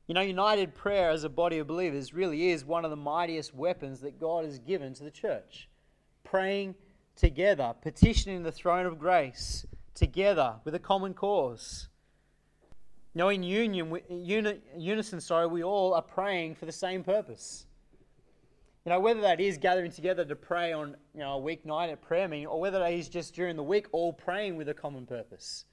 You 0.06 0.14
know, 0.14 0.20
united 0.20 0.72
prayer 0.72 1.10
as 1.10 1.24
a 1.24 1.28
body 1.28 1.58
of 1.58 1.66
believers 1.66 2.14
really 2.14 2.50
is 2.50 2.64
one 2.64 2.84
of 2.84 2.92
the 2.92 2.96
mightiest 2.96 3.52
weapons 3.52 4.00
that 4.02 4.20
God 4.20 4.44
has 4.44 4.60
given 4.60 4.94
to 4.94 5.02
the 5.02 5.10
church. 5.10 5.68
Praying 6.22 6.76
together, 7.16 7.74
petitioning 7.82 8.44
the 8.44 8.52
throne 8.52 8.86
of 8.86 9.00
grace, 9.00 9.66
together 9.96 10.56
with 10.64 10.74
a 10.74 10.78
common 10.78 11.14
cause. 11.14 11.88
Now, 13.14 13.28
in 13.30 13.42
union, 13.42 13.96
unison, 14.10 15.20
sorry, 15.22 15.46
we 15.46 15.64
all 15.64 15.94
are 15.94 16.02
praying 16.02 16.54
for 16.56 16.66
the 16.66 16.72
same 16.72 17.02
purpose. 17.02 17.64
You 18.84 18.90
know, 18.90 19.00
whether 19.00 19.22
that 19.22 19.40
is 19.40 19.56
gathering 19.56 19.90
together 19.90 20.24
to 20.26 20.36
pray 20.36 20.72
on 20.72 20.96
you 21.14 21.20
know, 21.20 21.38
a 21.38 21.40
weeknight 21.40 21.90
at 21.90 22.02
prayer 22.02 22.28
meeting, 22.28 22.46
or 22.46 22.60
whether 22.60 22.78
that 22.78 22.92
is 22.92 23.08
just 23.08 23.34
during 23.34 23.56
the 23.56 23.62
week, 23.62 23.86
all 23.90 24.12
praying 24.12 24.56
with 24.56 24.68
a 24.68 24.74
common 24.74 25.06
purpose. 25.06 25.64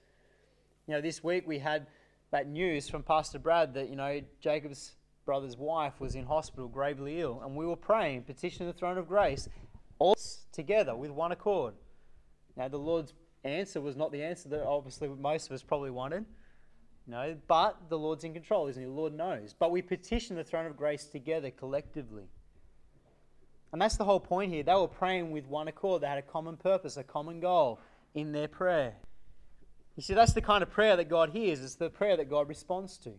You 0.88 0.96
know, 0.96 1.02
this 1.02 1.24
week 1.24 1.46
we 1.46 1.60
had 1.60 1.86
that 2.32 2.48
news 2.48 2.90
from 2.90 3.04
Pastor 3.04 3.40
Brad 3.40 3.74
that, 3.76 3.90
you 3.90 3.96
know, 3.96 4.22
Jacob's 4.40 4.96
brother's 5.26 5.58
wife 5.58 6.00
was 6.00 6.16
in 6.16 6.26
hospital, 6.26 6.68
gravely 6.68 7.20
ill, 7.22 7.42
and 7.46 7.56
we 7.56 7.66
were 7.68 7.76
praying, 7.76 8.24
petitioning 8.24 8.68
the 8.68 8.74
throne 8.74 8.98
of 8.98 9.08
grace, 9.08 9.48
all 10.00 10.16
together 10.52 10.96
with 10.96 11.12
one 11.12 11.32
accord. 11.32 11.76
Now, 12.56 12.68
the 12.68 12.80
Lord's 12.80 13.14
answer 13.44 13.82
was 13.82 13.96
not 13.96 14.12
the 14.12 14.24
answer 14.24 14.50
that 14.50 14.64
obviously 14.66 15.08
most 15.08 15.48
of 15.50 15.54
us 15.56 15.64
probably 15.64 15.90
wanted. 15.90 16.26
no. 17.08 17.36
but 17.48 17.90
the 17.90 17.98
Lord's 17.98 18.24
in 18.24 18.34
control, 18.34 18.68
isn't 18.68 18.82
he? 18.82 18.86
The 18.88 18.92
Lord 18.92 19.14
knows. 19.14 19.54
But 19.58 19.72
we 19.72 19.82
petition 19.82 20.36
the 20.36 20.44
throne 20.44 20.66
of 20.66 20.78
grace 20.78 21.06
together 21.06 21.52
collectively. 21.52 22.24
And 23.72 23.82
that's 23.82 23.98
the 23.98 24.06
whole 24.06 24.20
point 24.20 24.52
here. 24.52 24.64
They 24.64 24.74
were 24.74 24.88
praying 24.88 25.32
with 25.32 25.48
one 25.48 25.68
accord. 25.68 26.02
They 26.04 26.08
had 26.08 26.20
a 26.20 26.22
common 26.22 26.58
purpose, 26.58 26.96
a 26.98 27.04
common 27.04 27.40
goal 27.40 27.80
in 28.14 28.32
their 28.32 28.48
prayer. 28.48 28.94
You 29.96 30.04
see, 30.04 30.14
that's 30.14 30.34
the 30.34 30.42
kind 30.42 30.64
of 30.64 30.70
prayer 30.70 30.96
that 30.96 31.10
God 31.10 31.32
hears. 31.32 31.62
It's 31.62 31.76
the 31.76 31.90
prayer 31.90 32.16
that 32.18 32.30
God 32.30 32.48
responds 32.48 32.98
to. 33.00 33.12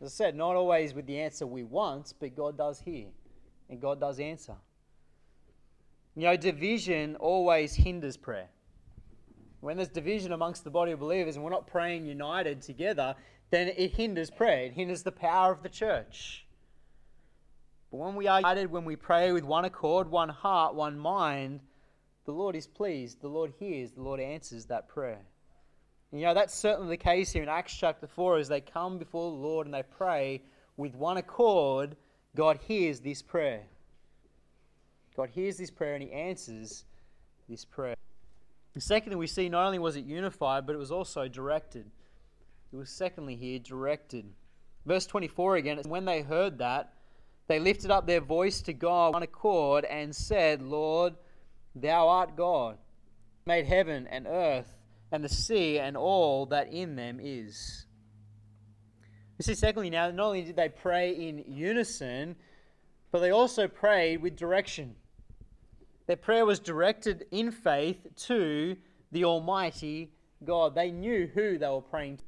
As 0.00 0.08
I 0.12 0.26
said, 0.26 0.36
not 0.36 0.54
always 0.56 0.94
with 0.94 1.06
the 1.06 1.18
answer 1.20 1.46
we 1.46 1.64
want, 1.64 2.14
but 2.20 2.34
God 2.36 2.56
does 2.56 2.80
hear 2.80 3.06
and 3.68 3.80
God 3.80 4.00
does 4.00 4.20
answer. 4.20 4.54
You 6.16 6.24
know, 6.24 6.36
division 6.36 7.16
always 7.16 7.74
hinders 7.74 8.16
prayer 8.16 8.48
when 9.64 9.76
there's 9.76 9.88
division 9.88 10.32
amongst 10.32 10.62
the 10.62 10.70
body 10.70 10.92
of 10.92 11.00
believers 11.00 11.36
and 11.36 11.44
we're 11.44 11.50
not 11.50 11.66
praying 11.66 12.04
united 12.04 12.60
together, 12.60 13.16
then 13.50 13.72
it 13.78 13.92
hinders 13.96 14.30
prayer. 14.30 14.66
It 14.66 14.74
hinders 14.74 15.02
the 15.02 15.10
power 15.12 15.50
of 15.52 15.62
the 15.62 15.68
church. 15.70 16.44
But 17.90 17.96
when 17.98 18.14
we 18.14 18.26
are 18.28 18.40
united, 18.40 18.70
when 18.70 18.84
we 18.84 18.94
pray 18.96 19.32
with 19.32 19.42
one 19.44 19.64
accord, 19.64 20.10
one 20.10 20.28
heart, 20.28 20.74
one 20.74 20.98
mind, 20.98 21.60
the 22.26 22.32
Lord 22.32 22.54
is 22.56 22.66
pleased, 22.66 23.20
the 23.22 23.28
Lord 23.28 23.52
hears, 23.58 23.92
the 23.92 24.02
Lord 24.02 24.20
answers 24.20 24.66
that 24.66 24.86
prayer. 24.88 25.20
And 26.12 26.20
you 26.20 26.26
know, 26.26 26.34
that's 26.34 26.54
certainly 26.54 26.90
the 26.90 26.96
case 26.98 27.32
here 27.32 27.42
in 27.42 27.48
Acts 27.48 27.74
chapter 27.74 28.06
4 28.06 28.38
as 28.38 28.48
they 28.48 28.60
come 28.60 28.98
before 28.98 29.30
the 29.30 29.38
Lord 29.38 29.66
and 29.66 29.72
they 29.72 29.82
pray 29.82 30.42
with 30.76 30.94
one 30.94 31.16
accord, 31.16 31.96
God 32.36 32.58
hears 32.68 33.00
this 33.00 33.22
prayer. 33.22 33.62
God 35.16 35.30
hears 35.32 35.56
this 35.56 35.70
prayer 35.70 35.94
and 35.94 36.02
He 36.02 36.12
answers 36.12 36.84
this 37.48 37.64
prayer. 37.64 37.94
And 38.74 38.82
secondly, 38.82 39.16
we 39.16 39.28
see 39.28 39.48
not 39.48 39.66
only 39.66 39.78
was 39.78 39.96
it 39.96 40.04
unified, 40.04 40.66
but 40.66 40.74
it 40.74 40.78
was 40.78 40.90
also 40.90 41.28
directed. 41.28 41.86
It 42.72 42.76
was 42.76 42.90
secondly 42.90 43.36
here 43.36 43.60
directed. 43.60 44.26
Verse 44.84 45.06
24 45.06 45.56
again, 45.56 45.80
when 45.86 46.04
they 46.04 46.22
heard 46.22 46.58
that, 46.58 46.92
they 47.46 47.60
lifted 47.60 47.90
up 47.90 48.06
their 48.06 48.20
voice 48.20 48.62
to 48.62 48.72
God 48.72 49.12
one 49.14 49.22
accord 49.22 49.84
and 49.84 50.14
said, 50.14 50.60
Lord, 50.60 51.14
thou 51.74 52.08
art 52.08 52.36
God, 52.36 52.78
made 53.46 53.66
heaven 53.66 54.08
and 54.08 54.26
earth 54.26 54.72
and 55.12 55.22
the 55.22 55.28
sea 55.28 55.78
and 55.78 55.96
all 55.96 56.46
that 56.46 56.72
in 56.72 56.96
them 56.96 57.20
is. 57.22 57.86
You 59.38 59.42
see, 59.42 59.54
secondly, 59.54 59.90
now, 59.90 60.10
not 60.10 60.26
only 60.26 60.42
did 60.42 60.56
they 60.56 60.68
pray 60.68 61.10
in 61.14 61.44
unison, 61.46 62.34
but 63.12 63.20
they 63.20 63.30
also 63.30 63.68
prayed 63.68 64.22
with 64.22 64.36
direction. 64.36 64.96
Their 66.06 66.16
prayer 66.16 66.44
was 66.44 66.58
directed 66.60 67.26
in 67.30 67.50
faith 67.50 68.06
to 68.26 68.76
the 69.10 69.24
Almighty 69.24 70.10
God. 70.44 70.74
They 70.74 70.90
knew 70.90 71.30
who 71.32 71.56
they 71.56 71.68
were 71.68 71.80
praying 71.80 72.18
to. 72.18 72.24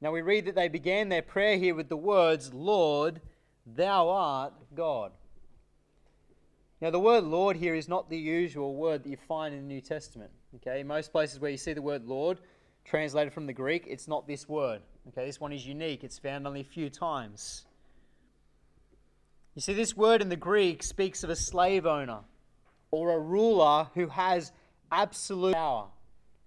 Now 0.00 0.10
we 0.10 0.22
read 0.22 0.46
that 0.46 0.54
they 0.54 0.68
began 0.68 1.08
their 1.08 1.22
prayer 1.22 1.56
here 1.58 1.74
with 1.74 1.88
the 1.88 1.96
words, 1.96 2.52
Lord, 2.54 3.20
thou 3.66 4.08
art 4.08 4.54
God. 4.74 5.12
Now, 6.80 6.88
the 6.88 6.98
word 6.98 7.24
Lord 7.24 7.58
here 7.58 7.74
is 7.74 7.90
not 7.90 8.08
the 8.08 8.16
usual 8.16 8.74
word 8.74 9.02
that 9.04 9.10
you 9.10 9.18
find 9.28 9.52
in 9.54 9.60
the 9.60 9.66
New 9.66 9.82
Testament. 9.82 10.30
Okay, 10.56 10.82
most 10.82 11.12
places 11.12 11.38
where 11.38 11.50
you 11.50 11.58
see 11.58 11.74
the 11.74 11.82
word 11.82 12.06
Lord 12.06 12.38
translated 12.86 13.34
from 13.34 13.44
the 13.46 13.52
Greek, 13.52 13.84
it's 13.86 14.08
not 14.08 14.26
this 14.26 14.48
word. 14.48 14.80
Okay, 15.08 15.26
this 15.26 15.38
one 15.38 15.52
is 15.52 15.66
unique, 15.66 16.04
it's 16.04 16.18
found 16.18 16.46
only 16.46 16.60
a 16.62 16.64
few 16.64 16.88
times. 16.88 17.66
You 19.54 19.62
see, 19.62 19.74
this 19.74 19.96
word 19.96 20.22
in 20.22 20.28
the 20.28 20.36
Greek 20.36 20.82
speaks 20.82 21.24
of 21.24 21.30
a 21.30 21.36
slave 21.36 21.84
owner 21.86 22.20
or 22.90 23.12
a 23.12 23.18
ruler 23.18 23.88
who 23.94 24.06
has 24.08 24.52
absolute 24.92 25.54
power, 25.54 25.86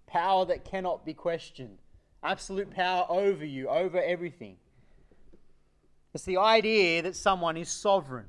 power 0.07 0.45
that 0.45 0.63
cannot 0.63 1.05
be 1.05 1.13
questioned, 1.13 1.79
absolute 2.23 2.71
power 2.71 3.05
over 3.09 3.45
you, 3.45 3.67
over 3.67 4.01
everything. 4.01 4.55
It's 6.13 6.23
the 6.23 6.37
idea 6.37 7.01
that 7.01 7.15
someone 7.15 7.57
is 7.57 7.69
sovereign. 7.69 8.27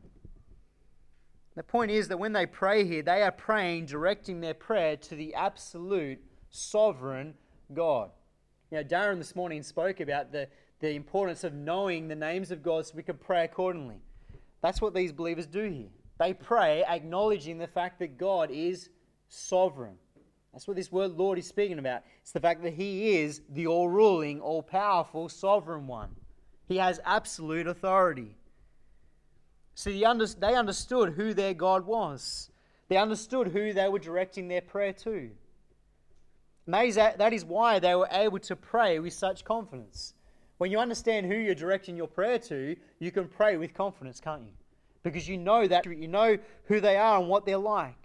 The 1.55 1.63
point 1.63 1.93
is 1.93 2.09
that 2.09 2.17
when 2.17 2.33
they 2.33 2.47
pray 2.47 2.85
here, 2.85 3.03
they 3.03 3.23
are 3.23 3.31
praying, 3.31 3.87
directing 3.87 4.41
their 4.41 4.55
prayer 4.55 4.97
to 4.97 5.15
the 5.15 5.35
absolute 5.35 6.19
sovereign 6.51 7.35
God. 7.73 8.11
You 8.73 8.79
know, 8.79 8.85
Darren 8.85 9.19
this 9.19 9.37
morning 9.37 9.63
spoke 9.63 10.01
about 10.01 10.33
the, 10.33 10.49
the 10.81 10.91
importance 10.95 11.45
of 11.45 11.55
knowing 11.55 12.09
the 12.09 12.17
names 12.17 12.51
of 12.51 12.63
God 12.65 12.87
so 12.87 12.95
we 12.97 13.05
can 13.05 13.19
pray 13.19 13.45
accordingly. 13.45 14.01
That's 14.65 14.81
what 14.81 14.95
these 14.95 15.13
believers 15.13 15.45
do 15.47 15.69
here. 15.69 15.91
They 16.19 16.33
pray 16.33 16.85
acknowledging 16.89 17.59
the 17.59 17.67
fact 17.67 17.99
that 17.99 18.17
God 18.17 18.51
is 18.51 18.89
sovereign. 19.29 19.97
That's 20.55 20.67
what 20.67 20.75
this 20.79 20.91
word 20.91 21.11
Lord 21.13 21.37
is 21.39 21.47
speaking 21.47 21.79
about. 21.79 22.01
It's 22.23 22.33
the 22.33 22.41
fact 22.41 22.63
that 22.63 22.73
He 22.73 23.15
is 23.19 23.43
the 23.51 23.67
all 23.67 23.89
ruling, 23.91 24.41
all 24.41 24.63
powerful, 24.63 25.29
sovereign 25.29 25.87
one. 25.87 26.17
He 26.67 26.79
has 26.79 26.99
absolute 27.05 27.67
authority. 27.67 28.37
See, 29.75 30.01
they 30.39 30.55
understood 30.57 31.13
who 31.13 31.35
their 31.35 31.53
God 31.53 31.85
was, 31.85 32.49
they 32.89 32.97
understood 32.97 33.49
who 33.49 33.75
they 33.75 33.91
were 33.91 33.99
directing 33.99 34.49
their 34.49 34.63
prayer 34.63 34.95
to. 34.95 35.31
And 36.67 36.95
that 36.97 37.33
is 37.35 37.45
why 37.45 37.81
they 37.81 37.95
were 37.95 38.09
able 38.11 38.39
to 38.39 38.57
pray 38.57 38.99
with 38.99 39.13
such 39.13 39.45
confidence. 39.45 40.15
When 40.65 40.71
you 40.71 40.79
understand 40.79 41.27
who 41.27 41.35
you're 41.35 41.55
directing 41.55 41.95
your 41.95 42.07
prayer 42.09 42.39
to, 42.39 42.75
you 42.99 43.11
can 43.13 43.29
pray 43.29 43.59
with 43.59 43.75
confidence, 43.75 44.19
can't 44.19 44.45
you? 44.45 44.53
Because 45.03 45.29
you 45.29 45.37
know 45.37 45.67
that, 45.67 45.85
you 45.85 46.09
know 46.09 46.39
who 46.69 46.81
they 46.81 46.97
are 46.97 47.19
and 47.21 47.29
what 47.29 47.45
they're 47.45 47.59
like. 47.59 47.99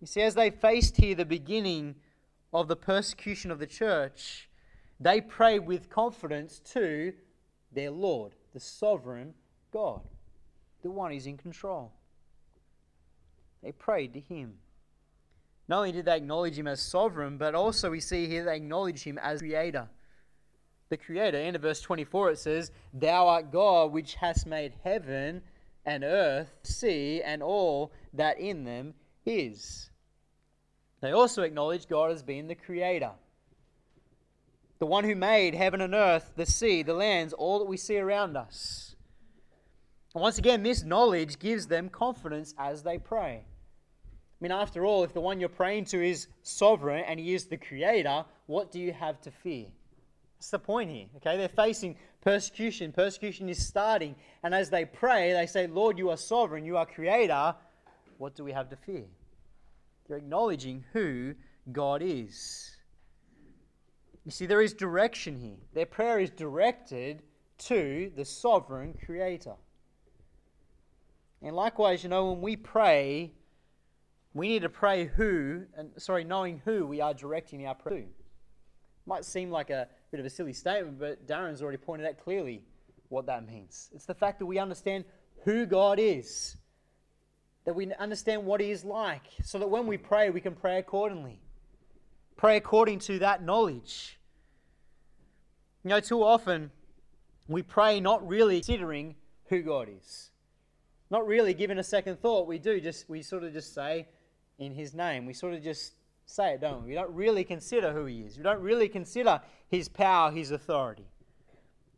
You 0.00 0.08
see, 0.08 0.22
as 0.22 0.34
they 0.34 0.50
faced 0.50 0.96
here 0.96 1.14
the 1.14 1.24
beginning 1.24 1.94
of 2.52 2.66
the 2.66 2.74
persecution 2.74 3.52
of 3.52 3.60
the 3.60 3.68
church, 3.68 4.50
they 4.98 5.20
prayed 5.20 5.60
with 5.60 5.88
confidence 5.90 6.58
to 6.72 7.12
their 7.70 7.92
Lord, 7.92 8.34
the 8.52 8.58
sovereign 8.58 9.34
God, 9.72 10.00
the 10.82 10.90
one 10.90 11.12
who's 11.12 11.28
in 11.28 11.36
control. 11.36 11.92
They 13.62 13.70
prayed 13.70 14.12
to 14.14 14.18
Him. 14.20 14.54
Not 15.68 15.76
only 15.76 15.92
did 15.92 16.06
they 16.06 16.16
acknowledge 16.16 16.58
Him 16.58 16.66
as 16.66 16.82
sovereign, 16.82 17.38
but 17.38 17.54
also 17.54 17.92
we 17.92 18.00
see 18.00 18.26
here 18.26 18.44
they 18.44 18.56
acknowledge 18.56 19.04
Him 19.04 19.18
as 19.18 19.38
creator 19.40 19.88
the 21.00 21.04
Creator. 21.04 21.38
in 21.38 21.58
verse 21.58 21.80
24, 21.80 22.30
it 22.30 22.38
says, 22.38 22.70
Thou 22.92 23.26
art 23.26 23.50
God 23.50 23.90
which 23.92 24.14
hast 24.14 24.46
made 24.46 24.74
heaven 24.84 25.42
and 25.84 26.04
earth, 26.04 26.54
sea, 26.62 27.20
and 27.20 27.42
all 27.42 27.90
that 28.12 28.38
in 28.38 28.62
them 28.62 28.94
is. 29.26 29.90
They 31.00 31.10
also 31.10 31.42
acknowledge 31.42 31.88
God 31.88 32.12
as 32.12 32.22
being 32.22 32.46
the 32.46 32.54
Creator, 32.54 33.10
the 34.78 34.86
one 34.86 35.02
who 35.02 35.16
made 35.16 35.56
heaven 35.56 35.80
and 35.80 35.94
earth, 35.94 36.30
the 36.36 36.46
sea, 36.46 36.84
the 36.84 36.94
lands, 36.94 37.32
all 37.32 37.58
that 37.58 37.64
we 37.64 37.76
see 37.76 37.98
around 37.98 38.36
us. 38.36 38.94
And 40.14 40.22
once 40.22 40.38
again, 40.38 40.62
this 40.62 40.84
knowledge 40.84 41.40
gives 41.40 41.66
them 41.66 41.88
confidence 41.88 42.54
as 42.56 42.84
they 42.84 42.98
pray. 42.98 43.40
I 43.42 44.36
mean, 44.40 44.52
after 44.52 44.84
all, 44.86 45.02
if 45.02 45.12
the 45.12 45.20
one 45.20 45.40
you're 45.40 45.48
praying 45.48 45.86
to 45.86 46.00
is 46.06 46.28
sovereign 46.44 47.02
and 47.04 47.18
he 47.18 47.34
is 47.34 47.46
the 47.46 47.56
creator, 47.56 48.24
what 48.46 48.70
do 48.70 48.78
you 48.78 48.92
have 48.92 49.20
to 49.22 49.30
fear? 49.32 49.66
the 50.50 50.58
point 50.58 50.90
here. 50.90 51.06
Okay, 51.16 51.36
they're 51.36 51.48
facing 51.48 51.96
persecution. 52.22 52.92
Persecution 52.92 53.48
is 53.48 53.64
starting. 53.64 54.14
And 54.42 54.54
as 54.54 54.70
they 54.70 54.84
pray, 54.84 55.32
they 55.32 55.46
say, 55.46 55.66
Lord, 55.66 55.98
you 55.98 56.10
are 56.10 56.16
sovereign, 56.16 56.64
you 56.64 56.76
are 56.76 56.86
creator. 56.86 57.54
What 58.18 58.34
do 58.34 58.44
we 58.44 58.52
have 58.52 58.68
to 58.70 58.76
fear? 58.76 59.04
They're 60.08 60.18
acknowledging 60.18 60.84
who 60.92 61.34
God 61.72 62.02
is. 62.02 62.70
You 64.24 64.30
see, 64.30 64.46
there 64.46 64.62
is 64.62 64.72
direction 64.72 65.38
here. 65.38 65.56
Their 65.74 65.86
prayer 65.86 66.18
is 66.20 66.30
directed 66.30 67.22
to 67.58 68.10
the 68.16 68.24
sovereign 68.24 68.94
creator. 69.04 69.54
And 71.42 71.54
likewise, 71.54 72.02
you 72.02 72.08
know, 72.08 72.30
when 72.32 72.40
we 72.40 72.56
pray, 72.56 73.32
we 74.32 74.48
need 74.48 74.62
to 74.62 74.70
pray 74.70 75.06
who, 75.06 75.64
and 75.76 75.90
sorry, 75.98 76.24
knowing 76.24 76.62
who 76.64 76.86
we 76.86 77.02
are 77.02 77.12
directing 77.12 77.66
our 77.66 77.74
prayer 77.74 78.00
to. 78.00 78.06
Might 79.06 79.26
seem 79.26 79.50
like 79.50 79.68
a 79.68 79.86
bit 80.14 80.20
of 80.20 80.26
a 80.26 80.30
silly 80.30 80.52
statement, 80.52 80.96
but 81.00 81.26
Darren's 81.26 81.60
already 81.60 81.76
pointed 81.76 82.06
out 82.06 82.16
clearly 82.22 82.62
what 83.08 83.26
that 83.26 83.44
means. 83.44 83.90
It's 83.92 84.04
the 84.04 84.14
fact 84.14 84.38
that 84.38 84.46
we 84.46 84.58
understand 84.60 85.04
who 85.42 85.66
God 85.66 85.98
is, 85.98 86.56
that 87.64 87.74
we 87.74 87.92
understand 87.94 88.44
what 88.44 88.60
He 88.60 88.70
is 88.70 88.84
like, 88.84 89.22
so 89.42 89.58
that 89.58 89.68
when 89.68 89.88
we 89.88 89.96
pray, 89.98 90.30
we 90.30 90.40
can 90.40 90.54
pray 90.54 90.78
accordingly, 90.78 91.40
pray 92.36 92.56
according 92.56 93.00
to 93.00 93.18
that 93.20 93.42
knowledge. 93.42 94.20
You 95.82 95.90
know, 95.90 95.98
too 95.98 96.22
often 96.22 96.70
we 97.48 97.62
pray 97.62 97.98
not 97.98 98.24
really 98.26 98.58
considering 98.60 99.16
who 99.46 99.62
God 99.62 99.88
is, 100.00 100.30
not 101.10 101.26
really 101.26 101.54
giving 101.54 101.78
a 101.78 101.82
second 101.82 102.20
thought. 102.20 102.46
We 102.46 102.60
do 102.60 102.80
just, 102.80 103.08
we 103.10 103.20
sort 103.22 103.42
of 103.42 103.52
just 103.52 103.74
say, 103.74 104.06
in 104.60 104.70
His 104.74 104.94
name, 104.94 105.26
we 105.26 105.32
sort 105.34 105.54
of 105.54 105.64
just 105.64 105.94
say 106.26 106.54
it, 106.54 106.60
don't 106.60 106.82
we? 106.82 106.90
We 106.90 106.94
don't 106.94 107.10
really 107.10 107.44
consider 107.44 107.92
who 107.92 108.06
he 108.06 108.22
is. 108.22 108.36
We 108.36 108.42
don't 108.42 108.60
really 108.60 108.88
consider 108.88 109.40
his 109.68 109.88
power, 109.88 110.30
his 110.30 110.50
authority. 110.50 111.06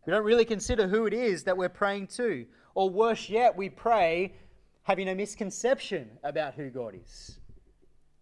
We 0.06 0.10
don't 0.12 0.24
really 0.24 0.44
consider 0.44 0.88
who 0.88 1.06
it 1.06 1.14
is 1.14 1.44
that 1.44 1.56
we're 1.56 1.68
praying 1.68 2.08
to. 2.08 2.46
Or 2.74 2.90
worse 2.90 3.28
yet, 3.28 3.56
we 3.56 3.68
pray 3.68 4.34
having 4.82 5.08
a 5.08 5.14
misconception 5.14 6.10
about 6.22 6.54
who 6.54 6.70
God 6.70 6.94
is, 7.02 7.38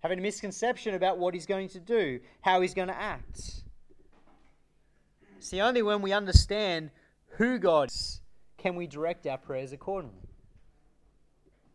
having 0.01 0.19
a 0.19 0.23
misconception 0.23 0.95
about 0.95 1.19
what 1.19 1.35
he's 1.35 1.45
going 1.45 1.69
to 1.71 1.81
do, 1.81 2.21
how 2.41 2.61
he's 2.63 2.73
going 2.73 2.89
to 2.89 2.97
act. 2.97 3.63
See, 5.41 5.61
only 5.61 5.83
when 5.83 6.01
we 6.01 6.13
understand 6.13 6.91
who 7.37 7.59
God 7.59 7.91
is 7.91 8.21
can 8.57 8.77
we 8.77 8.87
direct 8.87 9.27
our 9.27 9.37
prayers 9.37 9.73
accordingly. 9.75 10.17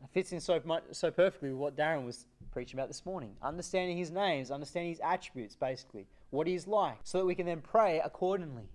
It 0.04 0.10
fits 0.12 0.32
in 0.32 0.40
so, 0.40 0.60
much, 0.66 0.82
so 0.94 1.12
perfectly 1.12 1.50
with 1.50 1.60
what 1.60 1.78
Darren 1.78 2.04
was 2.04 2.26
preaching 2.52 2.78
about 2.80 2.90
this 2.90 3.06
morning. 3.06 3.36
Understanding 3.42 3.98
his 3.98 4.12
names, 4.12 4.52
understanding 4.52 4.92
his 4.92 5.02
attributes, 5.04 5.56
basically, 5.56 6.06
what 6.30 6.48
he 6.48 6.56
is 6.56 6.68
like, 6.68 6.98
so 7.04 7.20
that 7.20 7.26
we 7.26 7.36
can 7.36 7.46
then 7.46 7.62
pray 7.62 8.02
accordingly. 8.04 8.70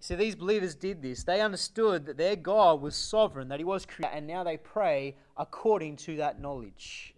See, 0.00 0.14
these 0.14 0.34
believers 0.34 0.74
did 0.74 1.02
this. 1.02 1.24
They 1.24 1.40
understood 1.42 2.06
that 2.06 2.16
their 2.16 2.36
God 2.36 2.80
was 2.80 2.96
sovereign, 2.96 3.48
that 3.48 3.58
he 3.60 3.64
was 3.64 3.84
creator, 3.84 4.16
and 4.16 4.26
now 4.26 4.42
they 4.42 4.56
pray 4.56 5.16
according 5.36 5.96
to 5.96 6.16
that 6.16 6.40
knowledge. 6.40 7.14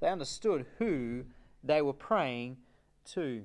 They 0.00 0.08
understood 0.08 0.66
who 0.78 1.24
they 1.62 1.80
were 1.80 1.94
praying 1.94 2.58
to. 3.12 3.42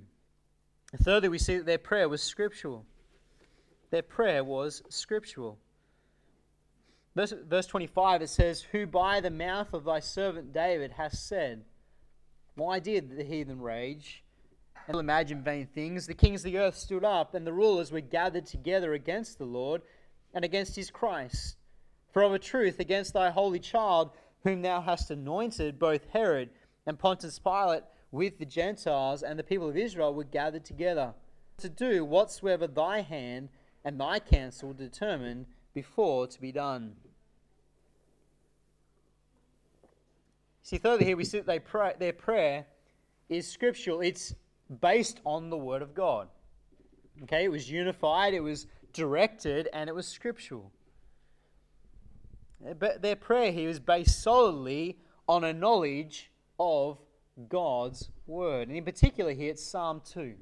And 0.91 1.01
thirdly, 1.01 1.29
we 1.29 1.37
see 1.37 1.57
that 1.57 1.65
their 1.65 1.77
prayer 1.77 2.09
was 2.09 2.21
scriptural. 2.21 2.85
Their 3.91 4.01
prayer 4.01 4.43
was 4.43 4.83
scriptural. 4.89 5.57
Verse, 7.15 7.33
verse 7.47 7.65
25, 7.67 8.21
it 8.21 8.27
says, 8.29 8.61
Who 8.71 8.85
by 8.85 9.19
the 9.19 9.31
mouth 9.31 9.73
of 9.73 9.83
thy 9.83 9.99
servant 9.99 10.53
David 10.53 10.91
hath 10.91 11.13
said, 11.13 11.63
Why 12.55 12.79
did 12.79 13.17
the 13.17 13.23
heathen 13.23 13.61
rage 13.61 14.23
and 14.87 14.95
imagine 14.97 15.43
vain 15.43 15.65
things? 15.67 16.05
The 16.05 16.13
kings 16.13 16.45
of 16.45 16.51
the 16.51 16.59
earth 16.59 16.77
stood 16.77 17.03
up, 17.03 17.33
and 17.33 17.47
the 17.47 17.53
rulers 17.53 17.91
were 17.91 17.99
gathered 17.99 18.45
together 18.45 18.93
against 18.93 19.37
the 19.39 19.45
Lord 19.45 19.81
and 20.33 20.45
against 20.45 20.75
his 20.75 20.91
Christ. 20.91 21.57
For 22.11 22.21
of 22.21 22.33
a 22.33 22.39
truth, 22.39 22.79
against 22.79 23.13
thy 23.13 23.31
holy 23.31 23.59
child, 23.59 24.11
whom 24.43 24.61
thou 24.61 24.81
hast 24.81 25.09
anointed, 25.11 25.79
both 25.79 26.09
Herod 26.11 26.49
and 26.85 26.97
Pontius 26.99 27.39
Pilate 27.39 27.83
with 28.11 28.37
the 28.37 28.45
Gentiles 28.45 29.23
and 29.23 29.37
the 29.37 29.43
people 29.43 29.69
of 29.69 29.77
Israel 29.77 30.13
were 30.13 30.23
gathered 30.23 30.63
together 30.65 31.13
to 31.57 31.69
do 31.69 32.03
whatsoever 32.05 32.65
thy 32.67 33.01
hand 33.01 33.49
and 33.83 33.99
thy 33.99 34.19
counsel 34.19 34.73
determined 34.73 35.45
before 35.73 36.27
to 36.27 36.41
be 36.41 36.51
done. 36.51 36.93
See, 40.63 40.77
thirdly, 40.77 41.05
here 41.05 41.17
we 41.17 41.23
see 41.25 41.39
that 41.39 41.65
pray, 41.65 41.93
their 41.97 42.13
prayer 42.13 42.65
is 43.27 43.47
scriptural. 43.49 44.01
It's 44.01 44.35
based 44.81 45.19
on 45.25 45.49
the 45.49 45.57
Word 45.57 45.81
of 45.81 45.95
God. 45.95 46.27
Okay, 47.23 47.43
it 47.45 47.51
was 47.51 47.69
unified, 47.69 48.33
it 48.33 48.39
was 48.39 48.67
directed, 48.93 49.67
and 49.73 49.89
it 49.89 49.93
was 49.95 50.07
scriptural. 50.07 50.71
Uh, 52.67 52.73
but 52.73 53.01
their 53.01 53.15
prayer 53.15 53.51
here 53.51 53.69
is 53.69 53.79
based 53.79 54.21
solely 54.21 54.97
on 55.27 55.43
a 55.43 55.53
knowledge 55.53 56.31
of 56.59 56.99
God's 57.47 58.09
Word. 58.27 58.67
And 58.67 58.77
in 58.77 58.85
particular, 58.85 59.33
here 59.33 59.49
it's 59.51 59.63
Psalm 59.63 60.01
2. 60.11 60.35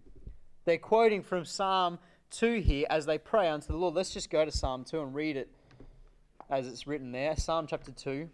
They're 0.65 0.77
quoting 0.77 1.24
from 1.24 1.46
Psalm 1.46 2.00
2 2.31 2.60
here 2.62 2.86
as 2.89 3.05
they 3.05 3.17
pray 3.17 3.48
unto 3.50 3.67
the 3.67 3.75
Lord. 3.77 3.93
Let's 3.93 4.12
just 4.13 4.29
go 4.29 4.43
to 4.43 4.51
Psalm 4.51 4.84
2 4.84 5.01
and 5.01 5.15
read 5.15 5.38
it 5.38 5.48
as 6.50 6.67
it's 6.67 6.88
written 6.88 7.12
there. 7.12 7.36
Psalm 7.36 7.67
chapter 7.67 7.91
2. 7.91 8.29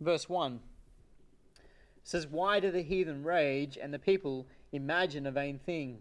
Verse 0.00 0.28
1 0.28 0.58
says, 2.02 2.26
Why 2.26 2.58
do 2.58 2.72
the 2.72 2.82
heathen 2.82 3.22
rage 3.22 3.78
and 3.80 3.94
the 3.94 4.00
people 4.00 4.48
imagine 4.72 5.26
a 5.26 5.30
vain 5.30 5.60
thing? 5.60 5.98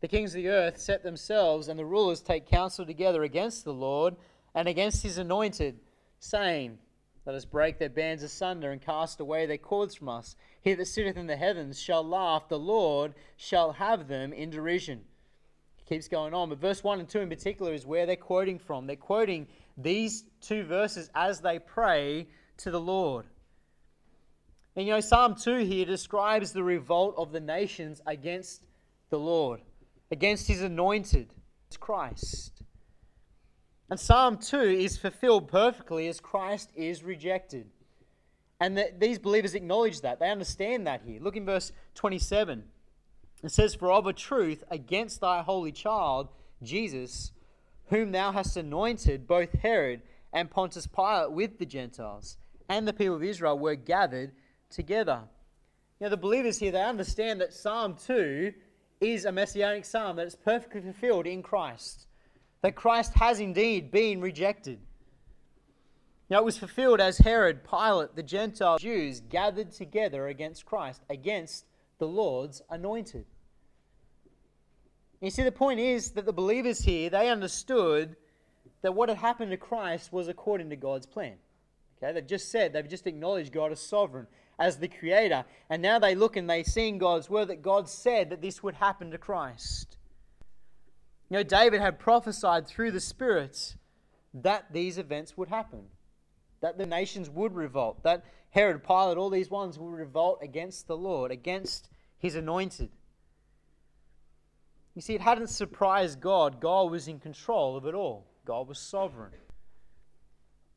The 0.00 0.06
kings 0.08 0.30
of 0.34 0.42
the 0.42 0.48
earth 0.48 0.78
set 0.78 1.02
themselves, 1.02 1.66
and 1.68 1.76
the 1.78 1.84
rulers 1.84 2.20
take 2.20 2.46
counsel 2.46 2.86
together 2.86 3.24
against 3.24 3.64
the 3.64 3.74
Lord 3.74 4.14
and 4.54 4.68
against 4.68 5.02
his 5.02 5.18
anointed 5.18 5.80
saying, 6.20 6.78
Let 7.26 7.34
us 7.34 7.44
break 7.44 7.78
their 7.78 7.88
bands 7.88 8.22
asunder 8.22 8.70
and 8.70 8.80
cast 8.80 9.18
away 9.18 9.46
their 9.46 9.58
cords 9.58 9.96
from 9.96 10.10
us. 10.10 10.36
He 10.60 10.74
that 10.74 10.84
sitteth 10.86 11.16
in 11.16 11.26
the 11.26 11.36
heavens 11.36 11.80
shall 11.80 12.06
laugh, 12.06 12.48
the 12.48 12.58
Lord 12.58 13.14
shall 13.36 13.72
have 13.72 14.06
them 14.06 14.32
in 14.32 14.50
derision. 14.50 15.00
It 15.78 15.86
keeps 15.88 16.06
going 16.08 16.34
on, 16.34 16.50
but 16.50 16.60
verse 16.60 16.84
1 16.84 17.00
and 17.00 17.08
2 17.08 17.20
in 17.20 17.28
particular 17.28 17.72
is 17.72 17.86
where 17.86 18.06
they're 18.06 18.16
quoting 18.16 18.58
from. 18.58 18.86
They're 18.86 18.96
quoting 18.96 19.48
these 19.76 20.24
two 20.40 20.62
verses 20.64 21.10
as 21.14 21.40
they 21.40 21.58
pray 21.58 22.28
to 22.58 22.70
the 22.70 22.80
Lord. 22.80 23.26
And 24.76 24.86
you 24.86 24.92
know, 24.92 25.00
Psalm 25.00 25.34
2 25.34 25.58
here 25.64 25.84
describes 25.84 26.52
the 26.52 26.62
revolt 26.62 27.14
of 27.16 27.32
the 27.32 27.40
nations 27.40 28.00
against 28.06 28.62
the 29.08 29.18
Lord, 29.18 29.60
against 30.10 30.46
his 30.46 30.62
anointed, 30.62 31.32
Christ. 31.80 32.59
And 33.90 33.98
Psalm 33.98 34.36
2 34.38 34.56
is 34.60 34.96
fulfilled 34.96 35.48
perfectly 35.48 36.06
as 36.06 36.20
Christ 36.20 36.70
is 36.76 37.02
rejected. 37.02 37.66
And 38.60 38.78
the, 38.78 38.92
these 38.96 39.18
believers 39.18 39.56
acknowledge 39.56 40.00
that. 40.02 40.20
They 40.20 40.30
understand 40.30 40.86
that 40.86 41.02
here. 41.04 41.20
Look 41.20 41.34
in 41.36 41.44
verse 41.44 41.72
27. 41.96 42.62
It 43.42 43.50
says, 43.50 43.74
For 43.74 43.90
of 43.90 44.06
a 44.06 44.12
truth, 44.12 44.62
against 44.70 45.20
thy 45.20 45.42
holy 45.42 45.72
child, 45.72 46.28
Jesus, 46.62 47.32
whom 47.88 48.12
thou 48.12 48.30
hast 48.30 48.56
anointed, 48.56 49.26
both 49.26 49.52
Herod 49.54 50.02
and 50.32 50.48
Pontius 50.48 50.86
Pilate 50.86 51.32
with 51.32 51.58
the 51.58 51.66
Gentiles 51.66 52.36
and 52.68 52.86
the 52.86 52.92
people 52.92 53.16
of 53.16 53.24
Israel 53.24 53.58
were 53.58 53.74
gathered 53.74 54.30
together. 54.70 55.22
You 55.98 56.04
know 56.06 56.10
the 56.10 56.16
believers 56.16 56.58
here, 56.58 56.70
they 56.70 56.80
understand 56.82 57.40
that 57.40 57.52
Psalm 57.52 57.96
2 58.06 58.52
is 59.00 59.24
a 59.24 59.32
messianic 59.32 59.84
psalm 59.84 60.14
that 60.16 60.28
is 60.28 60.36
perfectly 60.36 60.80
fulfilled 60.80 61.26
in 61.26 61.42
Christ 61.42 62.06
that 62.62 62.76
Christ 62.76 63.14
has 63.14 63.40
indeed 63.40 63.90
been 63.90 64.20
rejected. 64.20 64.78
Now 66.28 66.38
it 66.38 66.44
was 66.44 66.58
fulfilled 66.58 67.00
as 67.00 67.18
Herod, 67.18 67.60
Pilate, 67.68 68.14
the 68.16 68.22
Gentile 68.22 68.78
Jews 68.78 69.20
gathered 69.20 69.72
together 69.72 70.28
against 70.28 70.66
Christ, 70.66 71.02
against 71.08 71.64
the 71.98 72.06
Lord's 72.06 72.62
anointed. 72.70 73.26
You 75.20 75.30
see, 75.30 75.42
the 75.42 75.52
point 75.52 75.80
is 75.80 76.10
that 76.12 76.24
the 76.24 76.32
believers 76.32 76.80
here, 76.80 77.10
they 77.10 77.28
understood 77.28 78.16
that 78.82 78.92
what 78.94 79.08
had 79.08 79.18
happened 79.18 79.50
to 79.50 79.56
Christ 79.58 80.12
was 80.12 80.28
according 80.28 80.70
to 80.70 80.76
God's 80.76 81.04
plan. 81.06 81.34
Okay, 82.02 82.14
they've 82.14 82.26
just 82.26 82.50
said, 82.50 82.72
they've 82.72 82.88
just 82.88 83.06
acknowledged 83.06 83.52
God 83.52 83.72
as 83.72 83.80
sovereign, 83.80 84.26
as 84.58 84.78
the 84.78 84.88
creator. 84.88 85.44
And 85.68 85.82
now 85.82 85.98
they 85.98 86.14
look 86.14 86.36
and 86.36 86.48
they 86.48 86.62
see 86.62 86.88
in 86.88 86.96
God's 86.96 87.28
word 87.28 87.48
that 87.48 87.60
God 87.60 87.88
said 87.88 88.30
that 88.30 88.40
this 88.40 88.62
would 88.62 88.76
happen 88.76 89.10
to 89.10 89.18
Christ. 89.18 89.98
You 91.30 91.36
know, 91.36 91.42
David 91.44 91.80
had 91.80 92.00
prophesied 92.00 92.66
through 92.66 92.90
the 92.90 92.98
Spirit 93.00 93.76
that 94.34 94.72
these 94.72 94.98
events 94.98 95.36
would 95.36 95.48
happen, 95.48 95.84
that 96.60 96.76
the 96.76 96.86
nations 96.86 97.30
would 97.30 97.54
revolt, 97.54 98.02
that 98.02 98.24
Herod, 98.50 98.82
Pilate, 98.82 99.16
all 99.16 99.30
these 99.30 99.48
ones 99.48 99.78
would 99.78 99.92
revolt 99.92 100.40
against 100.42 100.88
the 100.88 100.96
Lord, 100.96 101.30
against 101.30 101.88
his 102.18 102.34
anointed. 102.34 102.90
You 104.96 105.02
see, 105.02 105.14
it 105.14 105.20
hadn't 105.20 105.46
surprised 105.50 106.20
God. 106.20 106.60
God 106.60 106.90
was 106.90 107.06
in 107.06 107.20
control 107.20 107.76
of 107.76 107.86
it 107.86 107.94
all, 107.94 108.26
God 108.44 108.66
was 108.66 108.80
sovereign. 108.80 109.30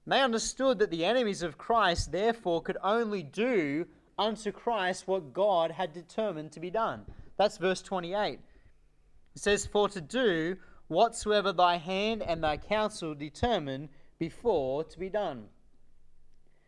they 0.05 0.21
understood 0.21 0.77
that 0.77 0.91
the 0.91 1.03
enemies 1.03 1.41
of 1.41 1.57
Christ, 1.57 2.11
therefore, 2.11 2.61
could 2.61 2.77
only 2.83 3.23
do 3.23 3.87
unto 4.19 4.51
Christ 4.51 5.07
what 5.07 5.33
God 5.33 5.71
had 5.71 5.93
determined 5.93 6.51
to 6.51 6.59
be 6.59 6.69
done. 6.69 7.07
That's 7.37 7.57
verse 7.57 7.81
28. 7.81 8.39
It 9.35 9.41
says, 9.41 9.65
For 9.65 9.89
to 9.89 10.01
do 10.01 10.57
whatsoever 10.87 11.51
thy 11.51 11.77
hand 11.77 12.21
and 12.21 12.43
thy 12.43 12.57
counsel 12.57 13.15
determine 13.15 13.89
before 14.19 14.83
to 14.83 14.99
be 14.99 15.09
done. 15.09 15.47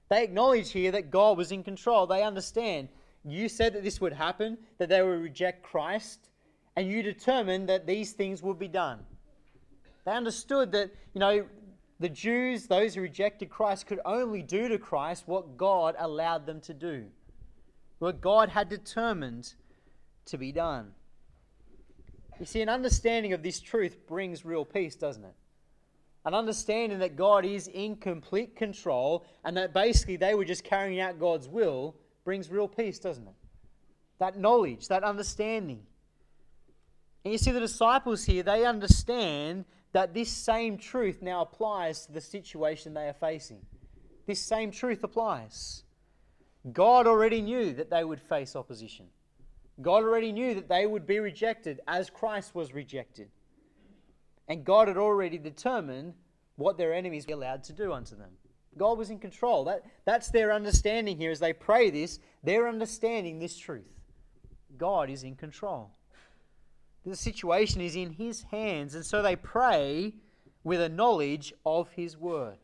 They 0.09 0.23
acknowledge 0.23 0.71
here 0.71 0.91
that 0.91 1.11
God 1.11 1.37
was 1.37 1.51
in 1.51 1.63
control. 1.63 2.07
They 2.07 2.23
understand. 2.23 2.89
You 3.23 3.49
said 3.49 3.73
that 3.73 3.83
this 3.83 4.01
would 4.01 4.13
happen, 4.13 4.57
that 4.77 4.89
they 4.89 5.01
would 5.01 5.19
reject 5.21 5.63
Christ, 5.63 6.29
and 6.75 6.87
you 6.87 7.01
determined 7.01 7.69
that 7.69 7.87
these 7.87 8.13
things 8.13 8.41
would 8.43 8.59
be 8.59 8.67
done. 8.67 9.05
They 10.05 10.11
understood 10.11 10.71
that, 10.73 10.91
you 11.13 11.19
know, 11.19 11.47
the 11.99 12.09
Jews, 12.09 12.67
those 12.67 12.93
who 12.95 13.01
rejected 13.01 13.49
Christ, 13.49 13.87
could 13.87 13.99
only 14.05 14.41
do 14.43 14.67
to 14.67 14.77
Christ 14.77 15.23
what 15.27 15.55
God 15.57 15.95
allowed 15.97 16.45
them 16.45 16.61
to 16.61 16.73
do, 16.73 17.07
what 17.99 18.21
God 18.21 18.49
had 18.49 18.69
determined 18.69 19.53
to 20.25 20.37
be 20.37 20.51
done. 20.51 20.93
You 22.39 22.45
see, 22.45 22.61
an 22.61 22.69
understanding 22.69 23.33
of 23.33 23.43
this 23.43 23.59
truth 23.59 23.97
brings 24.07 24.43
real 24.43 24.65
peace, 24.65 24.95
doesn't 24.95 25.23
it? 25.23 25.33
An 26.25 26.33
understanding 26.33 26.99
that 26.99 27.15
God 27.15 27.45
is 27.45 27.67
in 27.67 27.95
complete 27.97 28.55
control 28.55 29.25
and 29.45 29.55
that 29.57 29.73
basically 29.73 30.15
they 30.17 30.33
were 30.35 30.43
just 30.45 30.63
carrying 30.63 30.99
out 30.99 31.19
God's 31.19 31.47
will 31.47 31.95
brings 32.23 32.49
real 32.49 32.67
peace, 32.67 32.99
doesn't 32.99 33.27
it? 33.27 33.35
That 34.17 34.37
knowledge, 34.37 34.87
that 34.87 35.03
understanding. 35.03 35.83
And 37.23 37.31
you 37.31 37.37
see, 37.37 37.51
the 37.51 37.59
disciples 37.59 38.23
here, 38.25 38.43
they 38.43 38.65
understand 38.65 39.65
that 39.93 40.13
this 40.13 40.29
same 40.29 40.77
truth 40.77 41.21
now 41.21 41.41
applies 41.41 42.05
to 42.07 42.11
the 42.11 42.21
situation 42.21 42.93
they 42.93 43.07
are 43.07 43.13
facing. 43.13 43.61
This 44.25 44.39
same 44.39 44.71
truth 44.71 45.03
applies. 45.03 45.83
God 46.73 47.05
already 47.07 47.41
knew 47.41 47.73
that 47.73 47.91
they 47.91 48.03
would 48.03 48.19
face 48.19 48.55
opposition. 48.55 49.05
God 49.81 50.03
already 50.03 50.31
knew 50.31 50.53
that 50.55 50.69
they 50.69 50.85
would 50.85 51.05
be 51.05 51.19
rejected 51.19 51.81
as 51.87 52.09
Christ 52.09 52.55
was 52.55 52.73
rejected. 52.73 53.29
And 54.47 54.63
God 54.63 54.87
had 54.87 54.97
already 54.97 55.37
determined 55.37 56.13
what 56.55 56.77
their 56.77 56.93
enemies 56.93 57.27
were 57.27 57.33
allowed 57.33 57.63
to 57.65 57.73
do 57.73 57.91
unto 57.91 58.15
them. 58.15 58.31
God 58.77 58.97
was 58.97 59.09
in 59.09 59.19
control. 59.19 59.63
That, 59.65 59.81
that's 60.05 60.29
their 60.29 60.53
understanding 60.53 61.17
here 61.17 61.31
as 61.31 61.39
they 61.39 61.53
pray 61.53 61.89
this. 61.89 62.19
They're 62.43 62.67
understanding 62.69 63.39
this 63.39 63.57
truth. 63.57 63.85
God 64.77 65.09
is 65.09 65.23
in 65.23 65.35
control. 65.35 65.91
The 67.05 67.15
situation 67.15 67.81
is 67.81 67.95
in 67.95 68.11
His 68.13 68.43
hands, 68.43 68.95
and 68.95 69.05
so 69.05 69.21
they 69.21 69.35
pray 69.35 70.13
with 70.63 70.81
a 70.81 70.89
knowledge 70.89 71.53
of 71.65 71.91
His 71.93 72.17
word. 72.17 72.57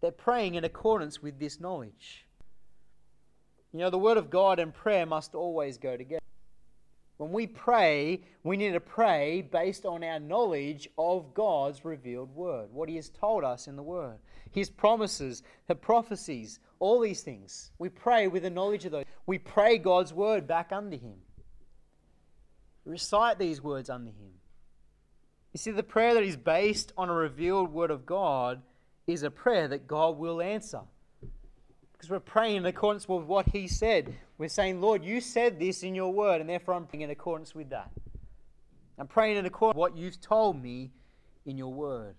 They're 0.00 0.10
praying 0.10 0.54
in 0.54 0.64
accordance 0.64 1.22
with 1.22 1.38
this 1.38 1.60
knowledge. 1.60 2.25
You 3.76 3.82
know, 3.82 3.90
the 3.90 3.98
Word 3.98 4.16
of 4.16 4.30
God 4.30 4.58
and 4.58 4.72
prayer 4.72 5.04
must 5.04 5.34
always 5.34 5.76
go 5.76 5.98
together. 5.98 6.22
When 7.18 7.30
we 7.30 7.46
pray, 7.46 8.22
we 8.42 8.56
need 8.56 8.72
to 8.72 8.80
pray 8.80 9.42
based 9.42 9.84
on 9.84 10.02
our 10.02 10.18
knowledge 10.18 10.88
of 10.96 11.34
God's 11.34 11.84
revealed 11.84 12.34
Word, 12.34 12.72
what 12.72 12.88
He 12.88 12.96
has 12.96 13.10
told 13.10 13.44
us 13.44 13.66
in 13.68 13.76
the 13.76 13.82
Word, 13.82 14.16
His 14.50 14.70
promises, 14.70 15.42
the 15.66 15.74
prophecies, 15.74 16.58
all 16.78 17.00
these 17.00 17.20
things. 17.20 17.70
We 17.78 17.90
pray 17.90 18.28
with 18.28 18.44
the 18.44 18.50
knowledge 18.50 18.86
of 18.86 18.92
those. 18.92 19.04
We 19.26 19.36
pray 19.38 19.76
God's 19.76 20.14
Word 20.14 20.48
back 20.48 20.70
under 20.72 20.96
Him. 20.96 21.16
Recite 22.86 23.38
these 23.38 23.62
words 23.62 23.90
under 23.90 24.10
Him. 24.10 24.32
You 25.52 25.58
see, 25.58 25.70
the 25.70 25.82
prayer 25.82 26.14
that 26.14 26.22
is 26.22 26.36
based 26.38 26.94
on 26.96 27.10
a 27.10 27.14
revealed 27.14 27.74
Word 27.74 27.90
of 27.90 28.06
God 28.06 28.62
is 29.06 29.22
a 29.22 29.30
prayer 29.30 29.68
that 29.68 29.86
God 29.86 30.16
will 30.16 30.40
answer. 30.40 30.80
Because 31.96 32.10
we're 32.10 32.20
praying 32.20 32.56
in 32.56 32.66
accordance 32.66 33.08
with 33.08 33.24
what 33.24 33.48
He 33.50 33.66
said. 33.66 34.14
We're 34.38 34.48
saying, 34.48 34.80
Lord, 34.80 35.02
you 35.04 35.20
said 35.20 35.58
this 35.58 35.82
in 35.82 35.94
your 35.94 36.12
word, 36.12 36.40
and 36.40 36.50
therefore 36.50 36.74
I'm 36.74 36.86
praying 36.86 37.02
in 37.02 37.10
accordance 37.10 37.54
with 37.54 37.70
that. 37.70 37.90
I'm 38.98 39.06
praying 39.06 39.36
in 39.36 39.46
accordance 39.46 39.76
with 39.76 39.80
what 39.92 39.96
you've 39.96 40.20
told 40.20 40.62
me 40.62 40.90
in 41.46 41.56
your 41.56 41.72
word. 41.72 42.16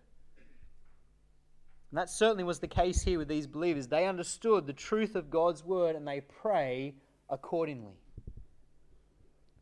And 1.92 1.98
that 2.00 2.10
certainly 2.10 2.44
was 2.44 2.60
the 2.60 2.68
case 2.68 3.02
here 3.04 3.18
with 3.20 3.28
these 3.28 3.48
believers. 3.48 3.88
They 3.88 4.08
understood 4.08 4.66
the 4.68 4.74
truth 4.74 5.16
of 5.16 5.30
God's 5.30 5.64
word 5.64 5.96
and 5.96 6.08
they 6.08 6.22
pray 6.22 6.96
accordingly. 7.30 7.96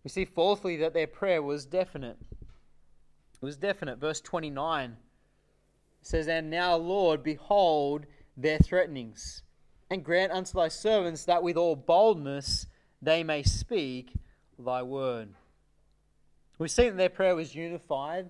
We 0.04 0.10
see, 0.10 0.25
fourthly, 0.25 0.78
that 0.78 0.93
their 0.93 1.08
prayer 1.08 1.41
was 1.41 1.65
definite. 1.65 2.17
It 2.32 3.45
was 3.45 3.58
definite. 3.58 3.99
Verse 3.99 4.21
29 4.21 4.97
says, 6.01 6.28
And 6.28 6.49
now, 6.49 6.75
Lord, 6.78 7.21
behold 7.23 8.06
their 8.38 8.60
threatenings 8.60 9.41
and 9.89 10.04
grant 10.04 10.32
unto 10.32 10.54
thy 10.54 10.67
servants 10.67 11.26
that 11.26 11.43
with 11.43 11.58
all 11.58 11.76
boldness 11.76 12.65
they 13.02 13.24
may 13.24 13.43
speak 13.43 14.13
thy 14.58 14.82
word. 14.82 15.30
We've 16.58 16.71
seen 16.71 16.88
that 16.88 16.98
their 16.98 17.10
prayer 17.10 17.36
was 17.36 17.54
unified, 17.54 18.30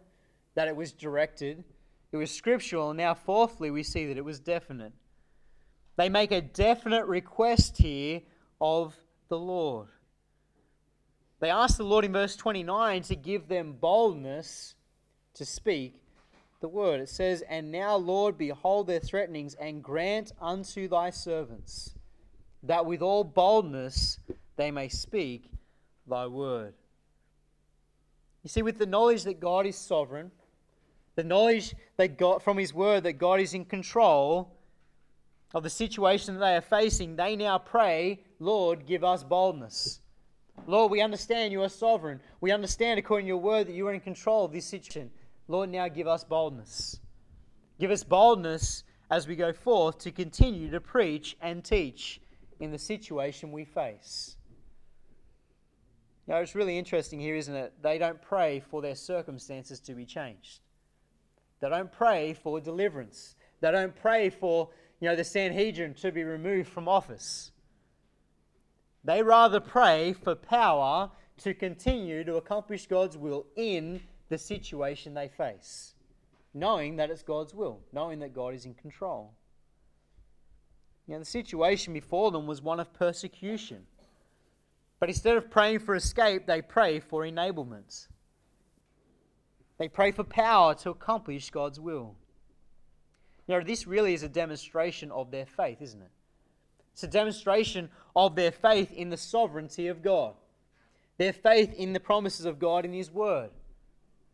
that 0.55 0.67
it 0.67 0.75
was 0.75 0.91
directed, 0.91 1.63
it 2.11 2.17
was 2.17 2.31
scriptural, 2.31 2.89
and 2.89 2.97
now, 2.97 3.13
fourthly, 3.13 3.71
we 3.71 3.83
see 3.83 4.05
that 4.07 4.17
it 4.17 4.23
was 4.25 4.39
definite. 4.39 4.93
They 5.97 6.07
make 6.09 6.31
a 6.31 6.39
definite 6.41 7.05
request 7.07 7.77
here 7.77 8.21
of 8.61 8.95
the 9.27 9.37
Lord. 9.37 9.87
They 11.41 11.49
ask 11.49 11.77
the 11.77 11.83
Lord 11.83 12.05
in 12.05 12.13
verse 12.13 12.35
29 12.37 13.01
to 13.03 13.15
give 13.17 13.47
them 13.49 13.73
boldness 13.79 14.75
to 15.35 15.45
speak 15.45 15.95
the 16.65 16.69
word. 16.69 16.99
It 16.99 17.09
says, 17.09 17.43
And 17.47 17.71
now, 17.71 17.95
Lord, 17.95 18.37
behold 18.39 18.87
their 18.87 18.99
threatenings, 18.99 19.53
and 19.55 19.83
grant 19.83 20.31
unto 20.41 20.87
thy 20.87 21.11
servants 21.11 21.91
that 22.63 22.87
with 22.87 23.03
all 23.03 23.23
boldness 23.23 24.17
they 24.57 24.71
may 24.71 24.89
speak 24.89 25.51
thy 26.09 26.25
word. 26.25 26.73
You 28.41 28.49
see, 28.49 28.63
with 28.63 28.79
the 28.79 28.87
knowledge 28.87 29.23
that 29.25 29.39
God 29.39 29.67
is 29.67 29.75
sovereign, 29.75 30.31
the 31.15 31.23
knowledge 31.23 31.75
they 31.97 32.07
got 32.07 32.41
from 32.41 32.57
his 32.57 32.73
word 32.73 33.03
that 33.03 33.13
God 33.19 33.39
is 33.39 33.53
in 33.53 33.65
control 33.65 34.51
of 35.53 35.61
the 35.61 35.69
situation 35.69 36.33
that 36.33 36.39
they 36.39 36.55
are 36.55 36.79
facing, 36.79 37.15
they 37.15 37.35
now 37.35 37.59
pray, 37.59 38.19
Lord, 38.39 38.87
give 38.87 39.03
us 39.03 39.23
boldness. 39.23 39.99
Lord, 40.65 40.89
we 40.91 41.01
understand 41.01 41.51
you 41.51 41.61
are 41.61 41.69
sovereign. 41.69 42.19
We 42.41 42.49
understand, 42.51 42.97
according 42.97 43.25
to 43.25 43.29
your 43.29 43.37
word, 43.37 43.67
that 43.67 43.73
you 43.73 43.87
are 43.87 43.93
in 43.93 43.99
control 44.01 44.45
of 44.45 44.51
this 44.51 44.65
situation. 44.65 45.11
Lord, 45.47 45.69
now 45.69 45.87
give 45.87 46.07
us 46.07 46.23
boldness. 46.23 46.99
Give 47.79 47.91
us 47.91 48.03
boldness 48.03 48.83
as 49.11 49.27
we 49.27 49.35
go 49.35 49.53
forth 49.53 49.99
to 49.99 50.11
continue 50.11 50.71
to 50.71 50.79
preach 50.79 51.37
and 51.41 51.63
teach 51.63 52.19
in 52.59 52.71
the 52.71 52.79
situation 52.79 53.51
we 53.51 53.63
face. 53.65 54.37
Now, 56.27 56.37
it's 56.37 56.55
really 56.55 56.79
interesting 56.79 57.19
here, 57.19 57.35
isn't 57.35 57.53
it? 57.53 57.73
They 57.83 57.99
don't 57.99 58.19
pray 58.19 58.59
for 58.71 58.81
their 58.81 58.95
circumstances 58.95 59.79
to 59.81 59.93
be 59.93 60.05
changed. 60.05 60.61
They 61.59 61.69
don't 61.69 61.91
pray 61.91 62.33
for 62.33 62.59
deliverance. 62.59 63.35
They 63.59 63.69
don't 63.71 63.95
pray 63.95 64.31
for, 64.31 64.69
you 64.99 65.07
know, 65.09 65.15
the 65.15 65.23
Sanhedrin 65.23 65.93
to 65.95 66.11
be 66.11 66.23
removed 66.23 66.67
from 66.69 66.87
office. 66.87 67.51
They 69.03 69.21
rather 69.21 69.59
pray 69.59 70.13
for 70.13 70.33
power 70.33 71.11
to 71.43 71.53
continue 71.53 72.23
to 72.23 72.37
accomplish 72.37 72.87
God's 72.87 73.17
will 73.17 73.45
in 73.55 74.01
the 74.29 74.37
situation 74.37 75.13
they 75.13 75.27
face, 75.27 75.93
knowing 76.53 76.95
that 76.95 77.09
it's 77.09 77.23
God's 77.23 77.53
will, 77.53 77.79
knowing 77.91 78.19
that 78.19 78.33
God 78.33 78.53
is 78.53 78.65
in 78.65 78.73
control. 78.73 79.33
You 81.07 81.13
know, 81.13 81.19
the 81.19 81.25
situation 81.25 81.93
before 81.93 82.31
them 82.31 82.47
was 82.47 82.61
one 82.61 82.79
of 82.79 82.91
persecution. 82.93 83.85
But 84.99 85.09
instead 85.09 85.37
of 85.37 85.51
praying 85.51 85.79
for 85.79 85.93
escape, 85.95 86.47
they 86.47 86.61
pray 86.61 86.99
for 86.99 87.21
enablements. 87.21 88.07
They 89.77 89.87
pray 89.87 90.11
for 90.11 90.23
power 90.23 90.73
to 90.75 90.89
accomplish 90.89 91.51
God's 91.51 91.79
will. 91.79 92.15
You 93.47 93.55
know, 93.59 93.63
this 93.63 93.85
really 93.85 94.15
is 94.15 94.23
a 94.23 94.29
demonstration 94.29 95.11
of 95.11 95.29
their 95.29 95.45
faith, 95.45 95.79
isn't 95.81 96.01
it? 96.01 96.09
It's 96.93 97.03
a 97.03 97.07
demonstration 97.07 97.89
of 98.15 98.35
their 98.35 98.51
faith 98.53 98.91
in 98.91 99.09
the 99.09 99.17
sovereignty 99.17 99.87
of 99.87 100.01
God, 100.01 100.33
their 101.17 101.33
faith 101.33 101.73
in 101.73 101.93
the 101.93 101.99
promises 101.99 102.45
of 102.47 102.57
God 102.57 102.85
in 102.85 102.93
His 102.93 103.11
Word, 103.11 103.51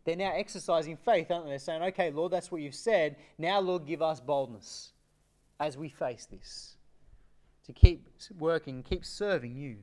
they're 0.03 0.15
now 0.15 0.33
exercising 0.35 0.97
faith, 0.97 1.29
aren't 1.29 1.45
they? 1.45 1.51
They're 1.51 1.59
saying, 1.59 1.83
okay, 1.83 2.09
Lord, 2.09 2.31
that's 2.31 2.51
what 2.51 2.61
you've 2.61 2.75
said. 2.75 3.15
Now, 3.37 3.59
Lord, 3.59 3.85
give 3.85 4.01
us 4.01 4.19
boldness 4.19 4.93
as 5.59 5.77
we 5.77 5.89
face 5.89 6.25
this 6.25 6.75
to 7.65 7.73
keep 7.73 8.07
working, 8.39 8.81
keep 8.81 9.05
serving 9.05 9.55
you. 9.55 9.77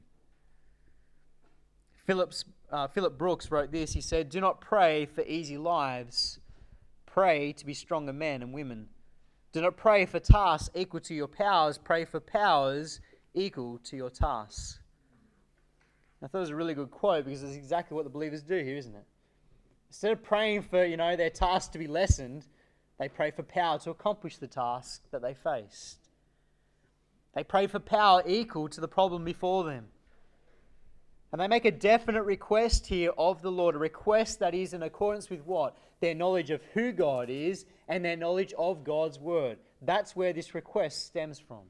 Phillips, 2.05 2.45
uh, 2.73 2.89
Philip 2.89 3.17
Brooks 3.17 3.51
wrote 3.51 3.71
this. 3.71 3.93
He 3.93 4.01
said, 4.01 4.31
Do 4.31 4.41
not 4.41 4.61
pray 4.63 5.05
for 5.07 5.23
easy 5.23 5.57
lives, 5.59 6.41
pray 7.07 7.53
to 7.53 7.67
be 7.67 7.75
stronger 7.75 8.13
men 8.15 8.43
and 8.43 8.53
women. 8.53 8.89
Do 9.53 9.61
not 9.61 9.77
pray 9.77 10.05
for 10.07 10.19
tasks 10.19 10.69
equal 10.75 11.01
to 11.01 11.15
your 11.15 11.29
powers, 11.29 11.79
pray 11.79 12.05
for 12.05 12.19
powers 12.19 13.01
equal 13.35 13.79
to 13.85 13.97
your 13.97 14.11
tasks. 14.11 14.81
I 16.23 16.27
thought 16.27 16.39
it 16.39 16.41
was 16.41 16.51
a 16.51 16.57
really 16.57 16.75
good 16.75 16.91
quote 16.91 17.25
because 17.27 17.45
it's 17.45 17.55
exactly 17.55 17.95
what 17.95 18.05
the 18.05 18.11
believers 18.11 18.43
do 18.43 18.57
here, 18.59 18.77
isn't 18.77 18.95
it? 18.95 19.05
Instead 19.89 20.13
of 20.13 20.23
praying 20.23 20.63
for, 20.63 20.85
you 20.85 20.97
know, 20.97 21.17
their 21.17 21.31
task 21.31 21.73
to 21.73 21.79
be 21.79 21.87
lessened, 21.87 22.47
they 22.99 23.09
pray 23.09 23.31
for 23.31 23.43
power 23.43 23.79
to 23.79 23.91
accomplish 23.91 24.37
the 24.37 24.47
task 24.47 25.03
that 25.11 25.23
they 25.23 25.35
faced. 25.35 25.99
They 27.35 27.45
pray 27.45 27.67
for 27.67 27.79
power 27.79 28.23
equal 28.27 28.69
to 28.69 28.81
the 28.81 28.89
problem 28.89 29.25
before 29.25 29.65
them. 29.65 29.89
And 31.31 31.41
they 31.41 31.49
make 31.49 31.65
a 31.65 31.71
definite 31.71 32.23
request 32.25 32.87
here 32.87 33.13
of 33.19 33.43
the 33.43 33.53
Lord, 33.53 33.75
a 33.75 33.79
request 33.79 34.39
that 34.41 34.55
is 34.55 34.73
in 34.73 34.83
accordance 34.83 35.31
with 35.31 35.45
what? 35.45 35.77
Their 36.01 36.15
knowledge 36.15 36.51
of 36.51 36.63
who 36.73 36.91
God 36.93 37.29
is 37.29 37.67
and 37.89 38.05
their 38.05 38.17
knowledge 38.17 38.55
of 38.59 38.83
God's 38.85 39.19
word. 39.19 39.59
That's 39.83 40.17
where 40.17 40.33
this 40.33 40.55
request 40.55 41.07
stems 41.07 41.39
from. 41.39 41.65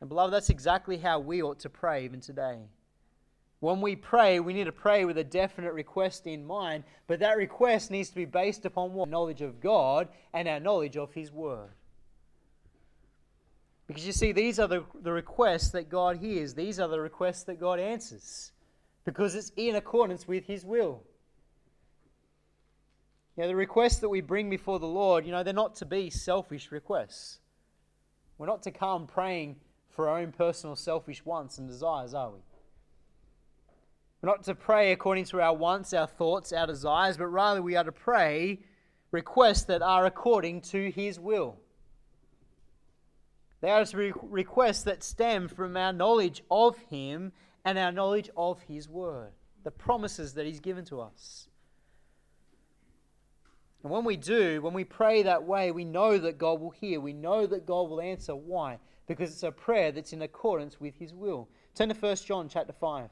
And, 0.00 0.08
beloved, 0.08 0.32
that's 0.32 0.50
exactly 0.50 0.98
how 0.98 1.18
we 1.20 1.42
ought 1.42 1.58
to 1.60 1.70
pray 1.70 2.04
even 2.04 2.20
today. 2.20 2.60
When 3.60 3.80
we 3.80 3.96
pray, 3.96 4.38
we 4.38 4.52
need 4.52 4.64
to 4.64 4.72
pray 4.72 5.04
with 5.04 5.16
a 5.18 5.24
definite 5.24 5.72
request 5.72 6.26
in 6.26 6.44
mind, 6.46 6.84
but 7.06 7.18
that 7.20 7.38
request 7.38 7.90
needs 7.90 8.10
to 8.10 8.14
be 8.14 8.26
based 8.26 8.66
upon 8.66 8.92
what? 8.92 9.08
Knowledge 9.08 9.40
of 9.42 9.60
God 9.60 10.08
and 10.34 10.46
our 10.46 10.60
knowledge 10.60 10.96
of 10.96 11.14
His 11.14 11.32
Word. 11.32 11.70
Because 13.86 14.04
you 14.06 14.12
see, 14.12 14.32
these 14.32 14.58
are 14.58 14.66
the, 14.66 14.84
the 15.00 15.12
requests 15.12 15.70
that 15.70 15.88
God 15.88 16.18
hears, 16.18 16.52
these 16.54 16.78
are 16.80 16.88
the 16.88 17.00
requests 17.00 17.44
that 17.44 17.58
God 17.58 17.78
answers, 17.80 18.52
because 19.04 19.34
it's 19.34 19.52
in 19.56 19.76
accordance 19.76 20.28
with 20.28 20.44
His 20.44 20.64
will. 20.64 21.02
You 23.36 23.42
know, 23.42 23.48
the 23.48 23.56
requests 23.56 23.98
that 24.00 24.08
we 24.08 24.20
bring 24.20 24.50
before 24.50 24.78
the 24.78 24.86
Lord, 24.86 25.24
you 25.24 25.30
know, 25.32 25.42
they're 25.42 25.52
not 25.54 25.76
to 25.76 25.86
be 25.86 26.10
selfish 26.10 26.72
requests. 26.72 27.38
We're 28.38 28.46
not 28.46 28.62
to 28.64 28.70
come 28.70 29.06
praying 29.06 29.56
for 29.88 30.08
our 30.10 30.18
own 30.18 30.32
personal 30.32 30.76
selfish 30.76 31.24
wants 31.24 31.56
and 31.56 31.68
desires, 31.68 32.12
are 32.12 32.30
we? 32.30 32.40
We're 34.26 34.32
not 34.32 34.42
to 34.46 34.56
pray 34.56 34.90
according 34.90 35.26
to 35.26 35.40
our 35.40 35.54
wants, 35.54 35.92
our 35.94 36.08
thoughts, 36.08 36.52
our 36.52 36.66
desires, 36.66 37.16
but 37.16 37.26
rather 37.26 37.62
we 37.62 37.76
are 37.76 37.84
to 37.84 37.92
pray 37.92 38.58
requests 39.12 39.62
that 39.66 39.82
are 39.82 40.04
according 40.04 40.62
to 40.62 40.90
His 40.90 41.20
will. 41.20 41.58
They 43.60 43.70
are 43.70 43.84
requests 44.28 44.82
that 44.82 45.04
stem 45.04 45.46
from 45.46 45.76
our 45.76 45.92
knowledge 45.92 46.42
of 46.50 46.76
Him 46.90 47.30
and 47.64 47.78
our 47.78 47.92
knowledge 47.92 48.28
of 48.36 48.60
His 48.62 48.88
Word, 48.88 49.30
the 49.62 49.70
promises 49.70 50.34
that 50.34 50.44
He's 50.44 50.58
given 50.58 50.84
to 50.86 51.02
us. 51.02 51.46
And 53.84 53.92
when 53.92 54.02
we 54.04 54.16
do, 54.16 54.60
when 54.60 54.74
we 54.74 54.82
pray 54.82 55.22
that 55.22 55.44
way, 55.44 55.70
we 55.70 55.84
know 55.84 56.18
that 56.18 56.36
God 56.36 56.60
will 56.60 56.70
hear. 56.70 56.98
We 56.98 57.12
know 57.12 57.46
that 57.46 57.64
God 57.64 57.88
will 57.90 58.00
answer. 58.00 58.34
Why? 58.34 58.80
Because 59.06 59.30
it's 59.30 59.44
a 59.44 59.52
prayer 59.52 59.92
that's 59.92 60.12
in 60.12 60.22
accordance 60.22 60.80
with 60.80 60.94
His 60.98 61.14
will. 61.14 61.48
Turn 61.76 61.90
to 61.90 61.94
1 61.94 62.16
John 62.16 62.48
chapter 62.48 62.72
5. 62.72 63.08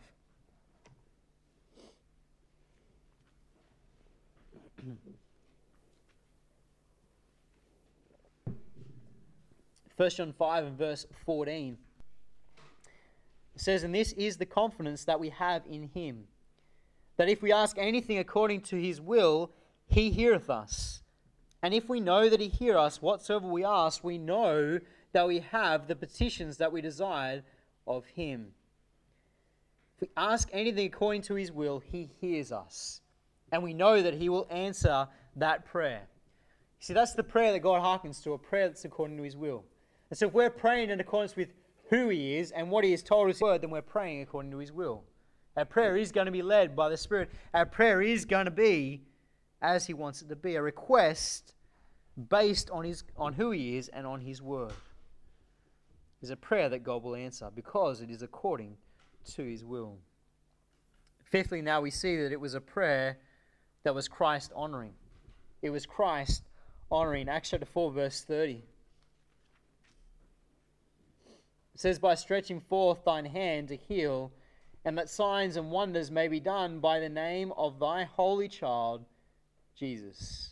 1 9.97 10.11
John 10.11 10.33
5 10.33 10.65
and 10.65 10.79
verse 10.79 11.07
14. 11.25 11.79
It 13.55 13.61
says, 13.61 13.85
And 13.85 13.95
this 13.95 14.13
is 14.13 14.37
the 14.37 14.47
confidence 14.47 15.05
that 15.05 15.21
we 15.21 15.29
have 15.31 15.63
in 15.71 15.89
him, 15.95 16.25
that 17.17 17.29
if 17.29 17.43
we 17.43 17.53
ask 17.53 17.79
anything 17.79 18.19
according 18.19 18.63
to 18.63 18.77
his 18.77 19.01
will, 19.01 19.51
he 19.87 20.11
heareth 20.11 20.51
us. 20.51 21.01
And 21.63 21.73
if 21.73 21.89
we 21.89 22.01
know 22.01 22.29
that 22.29 22.41
he 22.41 22.49
hear 22.49 22.77
us, 22.77 23.01
whatsoever 23.01 23.47
we 23.47 23.65
ask, 23.65 24.03
we 24.03 24.19
know 24.19 24.81
that 25.13 25.29
we 25.29 25.39
have 25.39 25.87
the 25.87 25.95
petitions 25.97 26.57
that 26.57 26.73
we 26.73 26.81
desired 26.81 27.45
of 27.87 28.05
him. 28.07 28.49
If 29.95 30.03
we 30.03 30.09
ask 30.17 30.49
anything 30.53 30.87
according 30.87 31.23
to 31.23 31.35
his 31.37 31.53
will, 31.53 31.79
he 31.79 32.11
hears 32.21 32.51
us. 32.51 33.01
And 33.53 33.63
we 33.63 33.73
know 33.73 34.03
that 34.03 34.15
he 34.15 34.29
will 34.29 34.49
answer 34.51 35.07
that 35.37 35.65
prayer. 35.67 36.03
See, 36.81 36.93
that's 36.93 37.13
the 37.13 37.23
prayer 37.23 37.53
that 37.53 37.61
God 37.61 37.81
hearkens 37.81 38.21
to, 38.23 38.33
a 38.33 38.39
prayer 38.39 38.67
that's 38.67 38.85
according 38.85 39.17
to 39.19 39.23
his 39.23 39.37
will. 39.37 39.65
And 40.15 40.19
so 40.21 40.29
if 40.29 40.33
we're 40.33 40.49
praying 40.49 40.91
in 40.91 41.01
accordance 41.01 41.35
with 41.35 41.49
who 41.91 42.09
He 42.09 42.37
is 42.37 42.53
and 42.53 42.71
what 42.71 42.85
He 42.85 42.93
has 42.93 43.03
told 43.03 43.29
us, 43.31 43.41
word, 43.41 43.63
then 43.63 43.71
we're 43.71 43.83
praying 43.83 44.23
according 44.23 44.53
to 44.53 44.59
His 44.59 44.71
will. 44.71 45.03
Our 45.57 45.65
prayer 45.65 45.97
is 45.97 46.13
going 46.13 46.27
to 46.27 46.31
be 46.31 46.41
led 46.41 46.77
by 46.77 46.89
the 46.89 46.97
Spirit. 46.97 47.31
Our 47.53 47.67
prayer 47.67 48.01
is 48.01 48.25
going 48.25 48.45
to 48.45 48.53
be 48.53 49.03
as 49.61 49.87
He 49.87 49.93
wants 49.93 50.23
it 50.23 50.29
to 50.29 50.37
be 50.37 50.55
a 50.55 50.63
request 50.63 51.55
based 52.29 52.71
on, 52.71 52.85
his, 52.85 53.03
on 53.17 53.33
who 53.33 53.51
He 53.51 53.77
is 53.77 53.89
and 53.89 54.07
on 54.07 54.21
His 54.21 54.41
word. 54.41 54.71
It's 56.23 56.31
a 56.31 56.37
prayer 56.37 56.69
that 56.69 56.85
God 56.85 57.03
will 57.03 57.17
answer 57.17 57.51
because 57.53 58.01
it 58.01 58.09
is 58.09 58.23
according 58.23 58.77
to 59.35 59.43
His 59.43 59.65
will. 59.65 59.97
Fifthly, 61.25 61.61
now 61.61 61.81
we 61.81 61.91
see 61.91 62.19
that 62.23 62.31
it 62.31 62.41
was 62.41 62.55
a 62.55 62.61
prayer 62.61 63.19
that 63.83 63.93
was 63.97 64.07
Christ 64.07 64.53
honoring. 64.55 64.93
It 65.61 65.71
was 65.71 65.87
Christ 65.87 66.45
honoring. 66.89 67.29
Acts 67.29 67.51
chapter 67.51 67.67
4, 67.67 67.91
verse 67.91 68.21
30. 68.23 68.63
It 71.75 71.81
says, 71.81 71.99
By 71.99 72.15
stretching 72.15 72.61
forth 72.61 73.05
thine 73.05 73.25
hand 73.27 73.69
to 73.69 73.77
heal, 73.77 74.33
and 74.85 74.97
that 74.99 75.09
signs 75.11 75.57
and 75.57 75.71
wonders 75.71 76.11
may 76.11 76.29
be 76.29 76.41
done 76.41 76.79
by 76.79 77.01
the 77.01 77.09
name 77.09 77.53
of 77.57 77.79
thy 77.79 78.05
holy 78.05 78.49
child, 78.49 79.05
Jesus. 79.77 80.51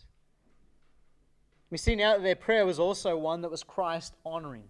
We 1.71 1.79
see 1.79 1.95
now 1.95 2.15
that 2.15 2.23
their 2.23 2.35
prayer 2.37 2.67
was 2.67 2.79
also 2.79 3.17
one 3.17 3.41
that 3.43 3.51
was 3.51 3.63
Christ 3.63 4.15
honoring. 4.27 4.65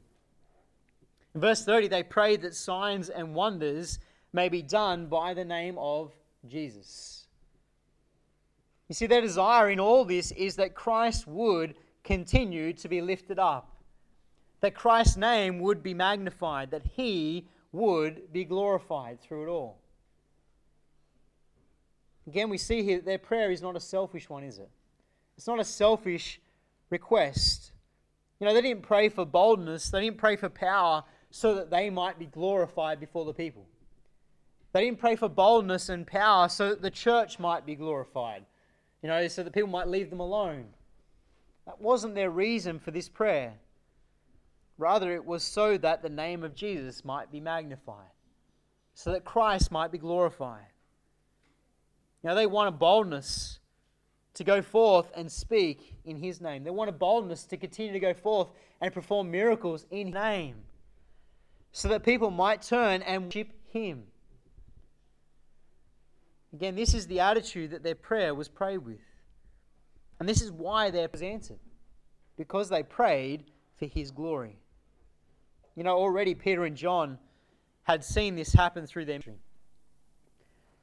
In 1.34 1.40
verse 1.40 1.64
30, 1.64 1.88
they 1.88 2.02
prayed 2.02 2.42
that 2.42 2.54
signs 2.54 3.08
and 3.08 3.34
wonders 3.34 3.98
may 4.32 4.48
be 4.48 4.62
done 4.62 5.06
by 5.06 5.32
the 5.34 5.44
name 5.44 5.76
of 5.78 6.12
Jesus. 6.46 7.26
You 8.88 8.94
see, 8.94 9.06
their 9.06 9.22
desire 9.22 9.70
in 9.70 9.80
all 9.80 10.04
this 10.04 10.32
is 10.32 10.56
that 10.56 10.74
Christ 10.74 11.26
would 11.26 11.74
continue 12.04 12.72
to 12.74 12.88
be 12.88 13.00
lifted 13.00 13.38
up 13.38 13.71
that 14.62 14.75
Christ's 14.75 15.16
name 15.18 15.59
would 15.59 15.83
be 15.83 15.92
magnified, 15.92 16.70
that 16.70 16.83
he 16.96 17.44
would 17.72 18.33
be 18.33 18.44
glorified 18.44 19.20
through 19.20 19.44
it 19.46 19.51
all. 19.51 19.77
Again, 22.29 22.48
we 22.48 22.57
see 22.59 22.83
here 22.85 22.96
that 22.98 23.05
their 23.05 23.18
prayer 23.18 23.51
is 23.51 23.61
not 23.61 23.77
a 23.77 23.81
selfish 23.81 24.29
one, 24.31 24.44
is 24.44 24.59
it? 24.59 24.70
It's 25.37 25.48
not 25.48 25.59
a 25.59 25.64
selfish 25.64 26.40
request. 26.90 27.72
You 28.38 28.46
know, 28.46 28.55
they 28.55 28.62
didn't 28.62 28.85
pray 28.85 29.09
for 29.09 29.27
boldness, 29.27 29.90
they 29.90 30.01
didn't 30.03 30.18
pray 30.18 30.37
for 30.37 30.48
power 30.48 31.03
so 31.33 31.55
that 31.57 31.68
they 31.70 31.90
might 31.90 32.18
be 32.18 32.27
glorified 32.27 33.01
before 33.01 33.25
the 33.25 33.33
people. 33.33 33.66
They 34.72 34.85
didn't 34.85 35.01
pray 35.01 35.16
for 35.16 35.29
boldness 35.29 35.88
and 35.88 36.07
power 36.07 36.48
so 36.48 36.70
that 36.70 36.83
the 36.83 36.90
church 36.90 37.38
might 37.40 37.66
be 37.66 37.75
glorified, 37.75 38.44
you 39.03 39.09
know, 39.09 39.27
so 39.27 39.42
that 39.42 39.53
people 39.53 39.68
might 39.68 39.88
leave 39.88 40.09
them 40.09 40.20
alone. 40.20 40.66
That 41.66 41.81
wasn't 41.81 42.14
their 42.14 42.31
reason 42.31 42.79
for 42.79 42.92
this 42.92 43.09
prayer. 43.09 43.55
Rather, 44.78 45.14
it 45.14 45.24
was 45.24 45.42
so 45.42 45.76
that 45.78 46.02
the 46.02 46.08
name 46.08 46.42
of 46.42 46.54
Jesus 46.54 47.04
might 47.04 47.30
be 47.30 47.40
magnified, 47.40 48.11
so 48.94 49.12
that 49.12 49.24
Christ 49.24 49.70
might 49.70 49.92
be 49.92 49.98
glorified. 49.98 50.66
Now, 52.22 52.35
they 52.35 52.46
want 52.46 52.68
a 52.68 52.72
boldness 52.72 53.58
to 54.35 54.44
go 54.44 54.62
forth 54.62 55.11
and 55.14 55.30
speak 55.30 55.96
in 56.04 56.16
His 56.16 56.40
name. 56.40 56.64
They 56.64 56.70
want 56.70 56.88
a 56.88 56.92
boldness 56.92 57.44
to 57.46 57.56
continue 57.56 57.92
to 57.92 58.00
go 58.00 58.14
forth 58.14 58.48
and 58.80 58.92
perform 58.94 59.30
miracles 59.30 59.87
in 59.90 60.06
His 60.06 60.14
name, 60.14 60.56
so 61.72 61.88
that 61.88 62.02
people 62.02 62.30
might 62.30 62.62
turn 62.62 63.02
and 63.02 63.24
worship 63.24 63.48
Him. 63.68 64.04
Again, 66.54 66.76
this 66.76 66.92
is 66.94 67.06
the 67.06 67.20
attitude 67.20 67.70
that 67.72 67.82
their 67.82 67.94
prayer 67.94 68.35
was 68.35 68.48
prayed 68.48 68.78
with. 68.78 69.00
And 70.20 70.28
this 70.28 70.40
is 70.42 70.50
why 70.52 70.90
they're 70.90 71.08
was 71.11 71.22
answered, 71.22 71.58
because 72.38 72.68
they 72.68 72.82
prayed 72.82 73.44
for 73.78 73.85
His 73.87 74.11
glory. 74.11 74.58
You 75.74 75.85
know, 75.85 75.96
already 75.96 76.35
Peter 76.35 76.64
and 76.64 76.76
John 76.76 77.18
had 77.85 78.04
seen 78.04 78.35
this 78.37 78.52
happen 78.52 78.87
through 78.87 79.06
their 79.06 79.14
ministry. 79.14 79.38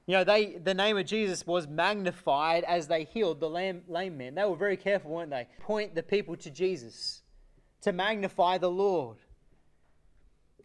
You 0.07 0.13
know, 0.15 0.23
they 0.23 0.53
the 0.57 0.73
name 0.73 0.97
of 0.97 1.05
Jesus 1.05 1.45
was 1.45 1.67
magnified 1.67 2.63
as 2.63 2.87
they 2.87 3.03
healed 3.03 3.39
the 3.39 3.49
lame, 3.49 3.83
lame 3.87 4.17
man. 4.17 4.33
They 4.35 4.43
were 4.43 4.55
very 4.55 4.77
careful, 4.77 5.11
weren't 5.11 5.29
they? 5.29 5.47
Point 5.59 5.93
the 5.93 6.01
people 6.01 6.35
to 6.37 6.49
Jesus, 6.49 7.21
to 7.81 7.91
magnify 7.91 8.57
the 8.57 8.71
Lord. 8.71 9.17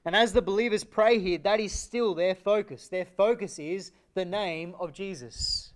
And 0.07 0.17
as 0.17 0.33
the 0.33 0.43
believers 0.43 0.85
pray 0.85 1.19
here, 1.19 1.39
that 1.39 1.61
is 1.61 1.73
still 1.73 2.15
their 2.15 2.35
focus. 2.35 2.89
Their 2.89 3.05
focus 3.07 3.59
is 3.59 3.93
the 4.15 4.25
name 4.25 4.75
of 4.79 4.93
Jesus. 4.93 5.73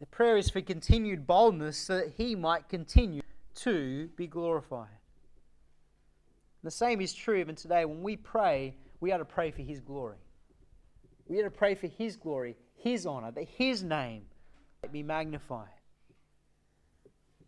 The 0.00 0.06
prayer 0.06 0.36
is 0.36 0.50
for 0.50 0.60
continued 0.60 1.26
boldness 1.26 1.76
so 1.78 1.96
that 1.96 2.14
he 2.16 2.34
might 2.34 2.68
continue 2.68 3.22
to 3.56 4.08
be 4.16 4.26
glorified. 4.26 4.88
The 6.62 6.70
same 6.70 7.00
is 7.00 7.12
true 7.12 7.36
even 7.36 7.54
today. 7.56 7.84
When 7.84 8.02
we 8.02 8.16
pray, 8.16 8.74
we 9.00 9.10
are 9.12 9.18
to 9.18 9.24
pray 9.24 9.50
for 9.50 9.62
His 9.62 9.80
glory. 9.80 10.18
We 11.26 11.40
are 11.40 11.44
to 11.44 11.50
pray 11.50 11.74
for 11.74 11.88
His 11.88 12.16
glory, 12.16 12.56
His 12.76 13.06
honor, 13.06 13.30
that 13.32 13.48
His 13.56 13.82
name 13.82 14.22
might 14.82 14.92
be 14.92 15.02
magnified. 15.02 15.68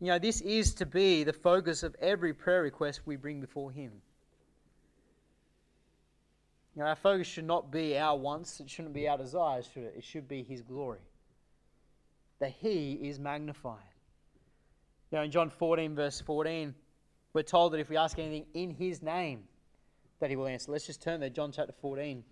You 0.01 0.09
know, 0.09 0.19
this 0.19 0.41
is 0.41 0.75
to 0.75 0.87
be 0.87 1.25
the 1.25 1.33
focus 1.33 1.83
of 1.83 1.95
every 2.01 2.35
prayer 2.35 2.63
request 2.63 3.03
we 3.07 3.17
bring 3.17 3.41
before 3.41 3.71
Him. 3.71 3.93
You 6.75 6.83
know, 6.83 6.89
our 6.89 6.97
focus 6.97 7.29
should 7.29 7.45
not 7.47 7.71
be 7.71 7.97
our 7.97 8.17
wants, 8.17 8.59
it 8.59 8.69
shouldn't 8.69 8.95
be 8.95 9.07
our 9.09 9.17
desires, 9.17 9.69
should 9.73 9.85
it? 9.85 9.95
It 9.99 10.05
should 10.05 10.27
be 10.27 10.43
His 10.43 10.61
glory. 10.61 10.99
That 12.41 12.51
He 12.51 12.95
is 12.95 13.21
magnified. 13.21 13.79
You 15.13 15.19
know, 15.19 15.25
in 15.25 15.31
John 15.31 15.51
14, 15.51 15.95
verse 15.95 16.21
14, 16.21 16.75
we're 17.35 17.43
told 17.43 17.73
that 17.73 17.81
if 17.81 17.91
we 17.91 17.97
ask 17.97 18.17
anything 18.21 18.47
in 18.55 18.71
his 18.71 19.03
name, 19.03 19.41
that 20.21 20.31
he 20.31 20.37
will 20.37 20.47
answer. 20.47 20.71
Let's 20.71 20.87
just 20.87 21.03
turn 21.03 21.19
there, 21.19 21.29
John 21.29 21.51
chapter 21.51 21.73
14. 21.73 22.23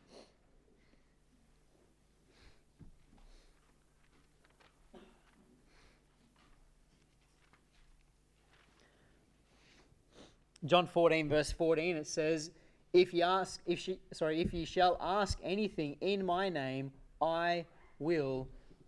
John 10.65 10.87
14 10.87 11.29
verse 11.29 11.51
14 11.51 11.97
it 11.97 12.07
says 12.07 12.53
if 12.93 13.13
you 13.13 13.25
ask 13.25 13.61
if 13.67 13.81
she 13.81 13.99
sorry 14.13 14.41
if 14.41 14.55
you 14.55 14.65
shall 14.65 14.97
ask 15.01 15.37
anything 15.43 15.97
in 16.01 16.25
my 16.25 16.49
name 16.49 16.93
I 17.21 17.65
will 17.99 18.47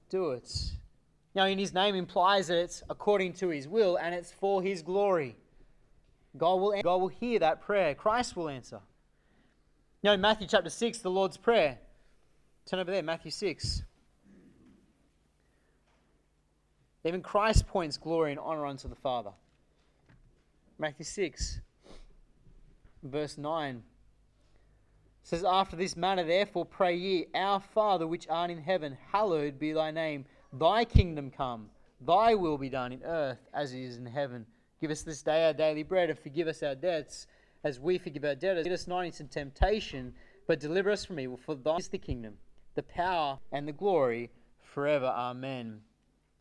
do 0.08 0.30
it. 0.30 0.70
Now 1.34 1.46
in 1.46 1.58
his 1.58 1.74
name 1.74 1.96
implies 1.96 2.46
that 2.46 2.58
it's 2.58 2.84
according 2.88 3.32
to 3.34 3.48
his 3.48 3.66
will 3.66 3.96
and 3.96 4.14
it's 4.14 4.30
for 4.30 4.62
his 4.62 4.82
glory. 4.82 5.34
God 6.36 6.54
will, 6.60 6.74
God 6.82 6.96
will 7.00 7.08
hear 7.08 7.38
that 7.38 7.62
prayer. 7.62 7.94
Christ 7.94 8.36
will 8.36 8.48
answer. 8.48 8.80
You 10.02 10.10
know, 10.10 10.16
Matthew 10.16 10.46
chapter 10.46 10.70
6, 10.70 10.98
the 10.98 11.10
Lord's 11.10 11.36
Prayer. 11.36 11.78
Turn 12.66 12.80
over 12.80 12.90
there, 12.90 13.02
Matthew 13.02 13.30
6. 13.30 13.82
Even 17.04 17.22
Christ 17.22 17.66
points 17.66 17.96
glory 17.98 18.30
and 18.32 18.40
honor 18.40 18.66
unto 18.66 18.88
the 18.88 18.94
Father. 18.94 19.30
Matthew 20.78 21.04
6, 21.04 21.60
verse 23.02 23.38
9 23.38 23.82
says, 25.22 25.44
After 25.44 25.76
this 25.76 25.96
manner, 25.96 26.24
therefore, 26.24 26.64
pray 26.64 26.96
ye, 26.96 27.26
Our 27.34 27.60
Father 27.60 28.06
which 28.06 28.26
art 28.28 28.50
in 28.50 28.58
heaven, 28.60 28.96
hallowed 29.12 29.58
be 29.58 29.72
thy 29.72 29.90
name. 29.90 30.24
Thy 30.52 30.84
kingdom 30.84 31.30
come, 31.30 31.68
thy 32.00 32.34
will 32.34 32.58
be 32.58 32.68
done 32.70 32.92
in 32.92 33.02
earth 33.04 33.46
as 33.52 33.72
it 33.74 33.80
is 33.80 33.98
in 33.98 34.06
heaven. 34.06 34.46
Give 34.80 34.90
us 34.90 35.02
this 35.02 35.22
day 35.22 35.46
our 35.46 35.52
daily 35.52 35.82
bread 35.82 36.10
and 36.10 36.18
forgive 36.18 36.48
us 36.48 36.62
our 36.62 36.74
debts 36.74 37.26
as 37.62 37.80
we 37.80 37.98
forgive 37.98 38.24
our 38.24 38.34
debtors. 38.34 38.64
Lead 38.66 38.72
us 38.72 38.86
not 38.86 39.00
into 39.00 39.24
temptation, 39.24 40.14
but 40.46 40.60
deliver 40.60 40.90
us 40.90 41.04
from 41.04 41.20
evil. 41.20 41.36
For 41.36 41.54
thine 41.54 41.78
is 41.80 41.88
the 41.88 41.98
kingdom, 41.98 42.36
the 42.74 42.82
power, 42.82 43.38
and 43.52 43.66
the 43.66 43.72
glory 43.72 44.30
forever. 44.62 45.06
Amen. 45.16 45.80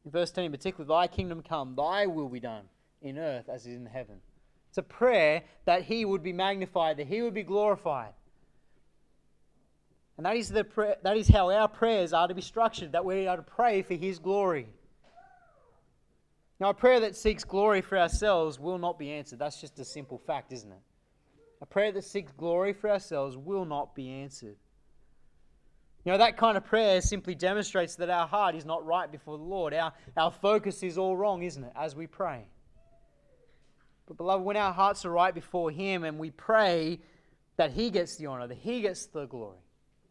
In 0.05 0.11
verse 0.11 0.31
10 0.31 0.45
in 0.45 0.51
particular, 0.51 0.87
thy 0.87 1.07
kingdom 1.07 1.41
come, 1.41 1.75
thy 1.75 2.05
will 2.05 2.27
be 2.27 2.39
done 2.39 2.65
in 3.01 3.17
earth 3.17 3.47
as 3.49 3.65
it 3.65 3.71
is 3.71 3.77
in 3.77 3.85
heaven. 3.85 4.15
It's 4.69 4.77
a 4.77 4.83
prayer 4.83 5.43
that 5.65 5.83
he 5.83 6.03
would 6.03 6.23
be 6.23 6.33
magnified, 6.33 6.97
that 6.97 7.07
he 7.07 7.21
would 7.21 7.33
be 7.35 7.43
glorified. 7.43 8.13
And 10.17 10.25
that 10.25 10.35
is, 10.35 10.49
the 10.49 10.65
that 11.03 11.17
is 11.17 11.27
how 11.27 11.49
our 11.51 11.67
prayers 11.67 12.11
are 12.13 12.27
to 12.27 12.33
be 12.35 12.41
structured, 12.41 12.91
that 12.91 13.05
we 13.05 13.27
are 13.27 13.35
to 13.35 13.41
pray 13.43 13.81
for 13.83 13.93
his 13.95 14.19
glory. 14.19 14.67
Now, 16.59 16.69
a 16.69 16.73
prayer 16.73 16.99
that 17.01 17.15
seeks 17.15 17.43
glory 17.43 17.81
for 17.81 17.97
ourselves 17.97 18.59
will 18.59 18.77
not 18.77 18.99
be 18.99 19.11
answered. 19.11 19.39
That's 19.39 19.59
just 19.59 19.79
a 19.79 19.85
simple 19.85 20.19
fact, 20.19 20.51
isn't 20.53 20.71
it? 20.71 20.81
A 21.61 21.65
prayer 21.65 21.91
that 21.91 22.03
seeks 22.03 22.31
glory 22.33 22.73
for 22.73 22.89
ourselves 22.89 23.37
will 23.37 23.65
not 23.65 23.95
be 23.95 24.09
answered. 24.09 24.57
You 26.05 26.11
know, 26.11 26.17
that 26.17 26.37
kind 26.37 26.57
of 26.57 26.65
prayer 26.65 26.99
simply 27.01 27.33
demonstrates 27.33 27.95
that 27.95 28.09
our 28.09 28.27
heart 28.27 28.55
is 28.55 28.65
not 28.65 28.85
right 28.85 29.09
before 29.09 29.37
the 29.37 29.43
Lord. 29.43 29.73
Our, 29.73 29.93
our 30.17 30.31
focus 30.31 30.83
is 30.83 30.97
all 30.97 31.15
wrong, 31.15 31.43
isn't 31.43 31.63
it, 31.63 31.71
as 31.75 31.95
we 31.95 32.07
pray? 32.07 32.43
But, 34.07 34.17
beloved, 34.17 34.43
when 34.43 34.57
our 34.57 34.73
hearts 34.73 35.05
are 35.05 35.11
right 35.11 35.33
before 35.33 35.71
Him 35.71 36.03
and 36.03 36.19
we 36.19 36.29
pray 36.29 36.99
that 37.55 37.71
He 37.71 37.89
gets 37.89 38.17
the 38.17 38.25
honor, 38.25 38.47
that 38.47 38.57
He 38.57 38.81
gets 38.81 39.05
the 39.05 39.25
glory, 39.25 39.59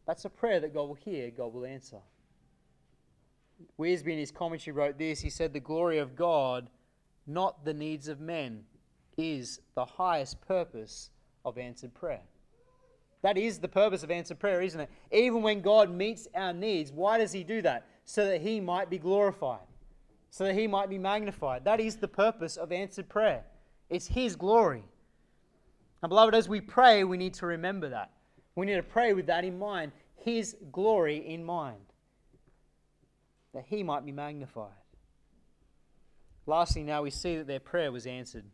that's 0.06 0.24
a 0.24 0.30
prayer 0.30 0.60
that 0.60 0.72
God 0.72 0.88
will 0.88 0.94
hear, 0.94 1.30
God 1.30 1.52
will 1.52 1.66
answer. 1.66 1.98
Wiersbe 3.78 4.08
in 4.12 4.18
his 4.18 4.30
commentary 4.30 4.74
wrote 4.74 4.98
this. 4.98 5.20
He 5.20 5.30
said, 5.30 5.52
The 5.52 5.60
glory 5.60 5.98
of 5.98 6.16
God, 6.16 6.68
not 7.26 7.64
the 7.64 7.74
needs 7.74 8.08
of 8.08 8.20
men, 8.20 8.64
is 9.16 9.60
the 9.74 9.84
highest 9.84 10.40
purpose 10.46 11.10
of 11.44 11.58
answered 11.58 11.94
prayer. 11.94 12.22
That 13.22 13.38
is 13.38 13.58
the 13.60 13.68
purpose 13.68 14.02
of 14.02 14.10
answered 14.10 14.40
prayer, 14.40 14.60
isn't 14.62 14.80
it? 14.80 14.90
Even 15.12 15.42
when 15.42 15.60
God 15.60 15.90
meets 15.94 16.26
our 16.34 16.52
needs, 16.52 16.90
why 16.90 17.18
does 17.18 17.32
He 17.32 17.44
do 17.44 17.62
that? 17.62 17.86
So 18.04 18.26
that 18.26 18.40
He 18.40 18.58
might 18.58 18.90
be 18.90 18.98
glorified, 18.98 19.66
so 20.30 20.44
that 20.44 20.54
He 20.54 20.66
might 20.66 20.88
be 20.90 20.98
magnified. 20.98 21.64
That 21.64 21.78
is 21.78 21.96
the 21.96 22.08
purpose 22.08 22.56
of 22.56 22.72
answered 22.72 23.08
prayer. 23.08 23.44
It's 23.90 24.08
His 24.08 24.34
glory. 24.34 24.82
And, 26.02 26.08
beloved, 26.08 26.34
as 26.34 26.48
we 26.48 26.60
pray, 26.60 27.04
we 27.04 27.16
need 27.16 27.34
to 27.34 27.46
remember 27.46 27.88
that. 27.90 28.10
We 28.56 28.66
need 28.66 28.74
to 28.74 28.82
pray 28.82 29.12
with 29.12 29.26
that 29.26 29.44
in 29.44 29.56
mind, 29.56 29.92
His 30.16 30.56
glory 30.72 31.18
in 31.18 31.44
mind 31.44 31.78
that 33.54 33.64
he 33.68 33.82
might 33.82 34.04
be 34.04 34.12
magnified. 34.12 34.70
Lastly, 36.46 36.82
now 36.82 37.02
we 37.02 37.10
see 37.10 37.36
that 37.36 37.46
their 37.46 37.60
prayer 37.60 37.92
was 37.92 38.06
answered. 38.06 38.44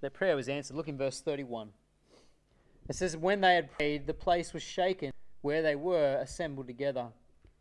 Their 0.00 0.10
prayer 0.10 0.36
was 0.36 0.48
answered. 0.48 0.76
Look 0.76 0.88
in 0.88 0.98
verse 0.98 1.20
31. 1.20 1.70
It 2.88 2.94
says, 2.94 3.16
When 3.16 3.40
they 3.40 3.54
had 3.54 3.70
prayed, 3.72 4.06
the 4.06 4.14
place 4.14 4.52
was 4.52 4.62
shaken 4.62 5.10
where 5.40 5.62
they 5.62 5.74
were 5.74 6.18
assembled 6.20 6.66
together. 6.66 7.06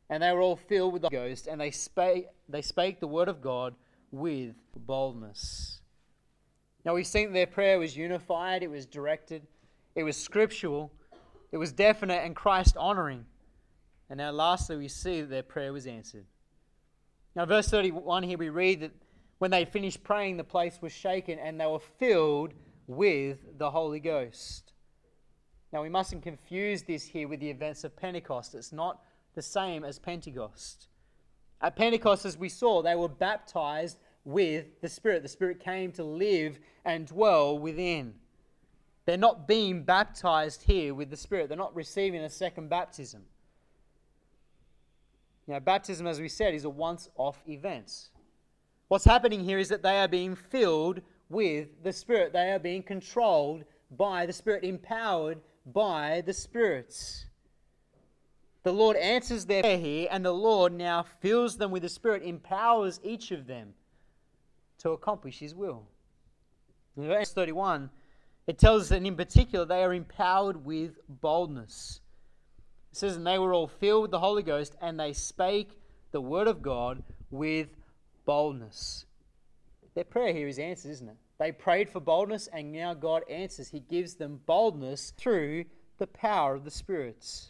And 0.10 0.22
they 0.22 0.32
were 0.32 0.42
all 0.42 0.56
filled 0.58 0.94
with 0.94 1.02
the 1.02 1.10
Ghost, 1.10 1.48
and 1.48 1.60
they 1.60 1.72
spake, 1.72 2.28
they 2.48 2.62
spake 2.62 3.00
the 3.00 3.08
word 3.08 3.30
of 3.30 3.42
God 3.42 3.74
with 4.12 4.54
boldness. 4.76 5.80
Now 6.86 6.94
we've 6.94 7.08
seen 7.08 7.28
that 7.30 7.34
their 7.34 7.48
prayer 7.48 7.80
was 7.80 7.96
unified, 7.98 8.62
it 8.64 8.70
was 8.70 8.86
directed, 8.86 9.48
it 9.96 10.04
was 10.04 10.18
scriptural, 10.18 10.92
it 11.54 11.58
was 11.58 11.72
definite 11.72 12.24
and 12.26 12.36
Christ 12.36 12.76
honoring. 12.78 13.26
And 14.10 14.18
now, 14.18 14.32
lastly, 14.32 14.76
we 14.76 14.90
see 14.90 15.22
that 15.22 15.30
their 15.30 15.42
prayer 15.44 15.72
was 15.74 15.88
answered. 15.88 16.26
Now, 17.36 17.46
verse 17.46 17.68
31 17.68 18.24
here 18.24 18.38
we 18.38 18.50
read 18.50 18.82
that 18.82 18.92
when 19.40 19.50
they 19.52 19.66
finished 19.66 20.04
praying, 20.04 20.38
the 20.38 20.44
place 20.44 20.78
was 20.82 20.92
shaken 20.92 21.40
and 21.40 21.60
they 21.60 21.66
were 21.66 21.80
filled 21.80 22.54
with 22.88 23.58
the 23.58 23.72
Holy 23.72 24.00
Ghost. 24.00 24.74
Now, 25.72 25.82
we 25.82 25.90
mustn't 25.90 26.22
confuse 26.22 26.84
this 26.84 27.06
here 27.06 27.28
with 27.28 27.40
the 27.40 27.50
events 27.50 27.84
of 27.84 27.96
Pentecost. 27.96 28.54
It's 28.54 28.72
not 28.72 29.02
the 29.34 29.42
same 29.42 29.84
as 29.84 29.98
Pentecost. 29.98 30.88
At 31.60 31.76
Pentecost, 31.76 32.26
as 32.26 32.38
we 32.38 32.50
saw, 32.50 32.82
they 32.82 32.94
were 32.96 33.08
baptized 33.10 33.98
with 34.24 34.66
the 34.82 34.90
Spirit. 34.90 35.24
The 35.24 35.30
Spirit 35.30 35.60
came 35.60 35.92
to 35.94 36.04
live 36.04 36.60
and 36.86 37.08
dwell 37.08 37.58
within. 37.58 38.14
They're 39.06 39.18
not 39.18 39.48
being 39.48 39.84
baptized 39.84 40.64
here 40.64 40.94
with 40.94 41.10
the 41.10 41.18
Spirit, 41.18 41.50
they're 41.50 41.58
not 41.58 41.76
receiving 41.76 42.22
a 42.22 42.30
second 42.30 42.70
baptism. 42.70 43.24
Now, 45.48 45.60
baptism, 45.60 46.08
as 46.08 46.22
we 46.22 46.30
said, 46.30 46.54
is 46.54 46.64
a 46.64 46.70
once 46.70 47.10
off 47.18 47.42
event. 47.48 48.10
What's 48.88 49.06
happening 49.06 49.44
here 49.44 49.60
is 49.60 49.70
that 49.70 49.84
they 49.84 50.00
are 50.00 50.08
being 50.08 50.36
filled 50.36 51.02
with 51.30 51.84
the 51.84 51.92
Spirit, 51.94 52.32
they 52.34 52.52
are 52.52 52.60
being 52.60 52.84
controlled 52.84 53.64
by 53.98 54.26
the 54.26 54.34
Spirit, 54.34 54.64
empowered 54.64 55.40
by 55.66 56.22
the 56.26 56.34
Spirit. 56.34 56.94
The 58.64 58.72
Lord 58.72 58.96
answers 58.96 59.46
their 59.46 59.62
prayer 59.64 59.78
here, 59.78 60.08
and 60.10 60.24
the 60.24 60.32
Lord 60.34 60.72
now 60.74 61.04
fills 61.04 61.58
them 61.58 61.72
with 61.72 61.82
the 61.82 61.90
Spirit, 61.90 62.24
empowers 62.24 63.00
each 63.04 63.32
of 63.32 63.48
them 63.48 63.74
to 64.80 64.92
accomplish 64.92 65.40
His 65.40 65.54
will. 65.54 65.84
In 66.96 67.08
verse 67.08 67.34
31, 67.34 67.90
it 68.48 68.58
tells 68.58 68.84
us 68.84 68.90
that 68.90 69.04
in 69.04 69.16
particular 69.18 69.66
they 69.66 69.84
are 69.84 69.94
empowered 69.94 70.64
with 70.66 70.94
boldness. 71.10 72.00
It 72.94 72.98
says, 72.98 73.16
And 73.16 73.26
they 73.26 73.40
were 73.40 73.56
all 73.56 73.66
filled 73.68 74.04
with 74.04 74.12
the 74.12 74.20
Holy 74.20 74.44
Ghost, 74.44 74.76
and 74.80 75.00
they 75.00 75.14
spake 75.14 75.80
the 76.12 76.22
word 76.22 76.48
of 76.48 76.62
God 76.62 77.04
with 77.32 77.70
boldness. 78.24 79.08
Their 79.96 80.04
prayer 80.04 80.32
here 80.32 80.48
is 80.48 80.60
answered, 80.60 80.92
isn't 80.92 81.10
it? 81.10 81.18
They 81.40 81.52
prayed 81.52 81.90
for 81.90 82.00
boldness, 82.00 82.46
and 82.54 82.72
now 82.72 82.94
God 82.94 83.24
answers. 83.28 83.70
He 83.70 83.80
gives 83.80 84.14
them 84.14 84.42
boldness 84.46 85.10
through 85.18 85.66
the 85.98 86.06
power 86.06 86.54
of 86.54 86.66
the 86.66 86.70
spirits. 86.72 87.50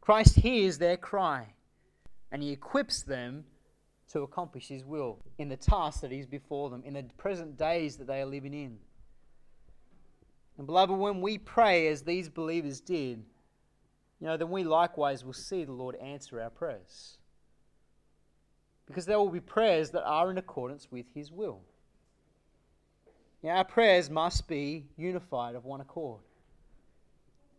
Christ 0.00 0.34
hears 0.34 0.78
their 0.78 0.96
cry, 0.96 1.52
and 2.32 2.42
he 2.42 2.50
equips 2.50 3.04
them 3.04 3.44
to 4.10 4.22
accomplish 4.22 4.66
his 4.66 4.84
will 4.84 5.20
in 5.38 5.48
the 5.48 5.56
task 5.56 6.00
that 6.00 6.10
is 6.10 6.26
before 6.26 6.68
them, 6.70 6.82
in 6.84 6.94
the 6.94 7.04
present 7.16 7.56
days 7.56 7.96
that 7.98 8.08
they 8.08 8.20
are 8.20 8.26
living 8.26 8.52
in. 8.52 8.78
And 10.58 10.66
beloved, 10.66 10.98
when 10.98 11.20
we 11.20 11.38
pray 11.38 11.86
as 11.86 12.02
these 12.02 12.28
believers 12.28 12.80
did, 12.80 13.24
you 14.24 14.30
know, 14.30 14.38
then 14.38 14.48
we 14.48 14.64
likewise 14.64 15.22
will 15.22 15.34
see 15.34 15.64
the 15.64 15.72
Lord 15.72 15.96
answer 15.96 16.40
our 16.40 16.48
prayers. 16.48 17.18
Because 18.86 19.04
there 19.04 19.18
will 19.18 19.28
be 19.28 19.38
prayers 19.38 19.90
that 19.90 20.02
are 20.06 20.30
in 20.30 20.38
accordance 20.38 20.88
with 20.90 21.04
His 21.14 21.30
will. 21.30 21.60
You 23.42 23.50
know, 23.50 23.56
our 23.56 23.64
prayers 23.66 24.08
must 24.08 24.48
be 24.48 24.86
unified 24.96 25.54
of 25.56 25.66
one 25.66 25.82
accord. 25.82 26.22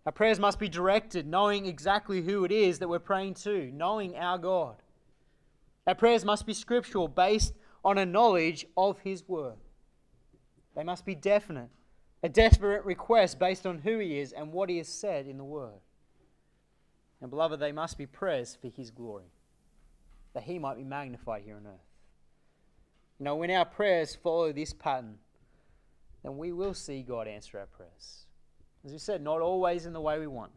Our 0.08 0.12
prayers 0.12 0.40
must 0.40 0.58
be 0.58 0.68
directed, 0.68 1.28
knowing 1.28 1.68
exactly 1.68 2.24
who 2.24 2.44
it 2.46 2.52
is 2.52 2.80
that 2.80 2.88
we're 2.90 2.98
praying 2.98 3.36
to, 3.36 3.70
knowing 3.72 4.16
our 4.18 4.40
God. 4.40 4.78
Our 5.86 5.94
prayers 5.94 6.26
must 6.26 6.48
be 6.48 6.54
scriptural, 6.56 7.08
based 7.08 7.54
on 7.84 8.00
a 8.00 8.08
knowledge 8.08 8.66
of 8.76 8.98
His 9.02 9.24
Word. 9.30 9.58
They 10.76 10.84
must 10.84 11.06
be 11.06 11.14
definite, 11.14 11.70
a 12.24 12.30
desperate 12.30 12.84
request 12.86 13.38
based 13.38 13.68
on 13.68 13.82
who 13.84 14.00
He 14.00 14.18
is 14.18 14.32
and 14.32 14.52
what 14.52 14.70
He 14.72 14.80
has 14.80 14.88
said 14.88 15.28
in 15.28 15.38
the 15.38 15.44
Word. 15.44 15.78
And 17.26 17.32
beloved, 17.32 17.60
they 17.60 17.72
must 17.72 17.98
be 17.98 18.06
prayers 18.06 18.56
for 18.62 18.70
his 18.70 18.92
glory, 18.92 19.32
that 20.36 20.44
he 20.44 20.60
might 20.60 20.78
be 20.78 20.84
magnified 20.84 21.42
here 21.42 21.56
on 21.56 21.66
earth. 21.66 21.80
You 23.18 23.24
know, 23.24 23.36
when 23.38 23.50
our 23.50 23.66
prayers 23.66 24.16
follow 24.16 24.54
this 24.54 24.74
pattern, 24.74 25.16
then 26.22 26.38
we 26.38 26.52
will 26.52 26.76
see 26.76 27.02
God 27.02 27.28
answer 27.28 27.58
our 27.58 27.66
prayers. 27.66 28.28
As 28.86 28.92
we 28.92 29.00
said, 29.00 29.24
not 29.24 29.42
always 29.42 29.88
in 29.88 29.94
the 29.94 30.02
way 30.02 30.20
we 30.20 30.28
want, 30.28 30.52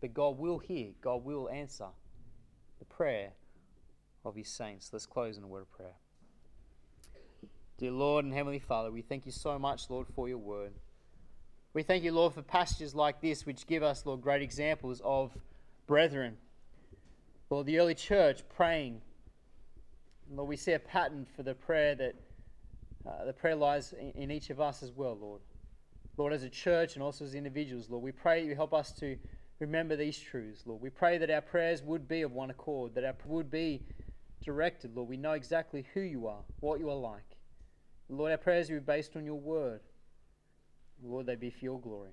but 0.00 0.12
God 0.12 0.38
will 0.40 0.58
hear, 0.58 0.88
God 1.00 1.24
will 1.24 1.48
answer 1.48 1.86
the 2.80 2.84
prayer 2.86 3.30
of 4.24 4.34
his 4.34 4.48
saints. 4.48 4.90
Let's 4.92 5.06
close 5.06 5.38
in 5.38 5.44
a 5.44 5.46
word 5.46 5.62
of 5.62 5.70
prayer. 5.70 5.94
Dear 7.78 7.92
Lord 7.92 8.24
and 8.24 8.34
Heavenly 8.34 8.58
Father, 8.58 8.90
we 8.90 9.02
thank 9.02 9.24
you 9.24 9.30
so 9.30 9.56
much, 9.56 9.88
Lord, 9.88 10.08
for 10.16 10.28
your 10.28 10.38
word. 10.38 10.72
We 11.74 11.84
thank 11.84 12.02
you, 12.02 12.10
Lord, 12.10 12.32
for 12.34 12.42
passages 12.42 12.92
like 12.92 13.20
this, 13.20 13.46
which 13.46 13.68
give 13.68 13.84
us, 13.84 14.04
Lord, 14.04 14.20
great 14.22 14.42
examples 14.42 15.00
of 15.04 15.30
brethren. 15.86 16.36
Lord, 17.50 17.66
the 17.66 17.78
early 17.78 17.94
church 17.94 18.42
praying. 18.48 19.00
Lord, 20.30 20.48
we 20.48 20.56
see 20.56 20.72
a 20.72 20.78
pattern 20.78 21.26
for 21.36 21.44
the 21.44 21.54
prayer 21.54 21.94
that 21.94 22.14
uh, 23.08 23.24
the 23.24 23.32
prayer 23.32 23.54
lies 23.54 23.92
in, 23.92 24.10
in, 24.22 24.30
each 24.32 24.50
of 24.50 24.60
us 24.60 24.82
as 24.82 24.90
well, 24.90 25.16
Lord. 25.20 25.40
Lord, 26.16 26.32
as 26.32 26.42
a 26.42 26.48
church 26.50 26.94
and 26.94 27.02
also 27.04 27.24
as 27.24 27.34
individuals, 27.36 27.88
Lord, 27.88 28.02
we 28.02 28.10
pray 28.10 28.44
you 28.44 28.56
help 28.56 28.74
us 28.74 28.90
to 28.94 29.16
remember 29.60 29.94
these 29.96 30.18
truths, 30.18 30.62
Lord. 30.66 30.80
We 30.82 30.90
pray 30.90 31.18
that 31.18 31.30
our 31.30 31.40
prayers 31.40 31.82
would 31.82 32.08
be 32.08 32.22
of 32.22 32.32
one 32.32 32.50
accord, 32.50 32.94
that 32.96 33.04
our 33.04 33.14
would 33.26 33.48
be 33.50 33.82
directed, 34.42 34.96
Lord. 34.96 35.08
We 35.08 35.16
know 35.16 35.32
exactly 35.32 35.86
who 35.94 36.00
you 36.00 36.26
are, 36.26 36.42
what 36.60 36.80
you 36.80 36.90
are 36.90 36.96
like. 36.96 37.22
Lord, 38.08 38.32
our 38.32 38.38
prayers 38.38 38.68
will 38.70 38.78
be 38.80 38.84
based 38.84 39.14
on 39.16 39.24
your 39.24 39.38
word. 39.38 39.80
Lord, 41.04 41.26
they 41.26 41.36
be 41.36 41.50
for 41.50 41.64
your 41.64 41.80
glory. 41.80 42.12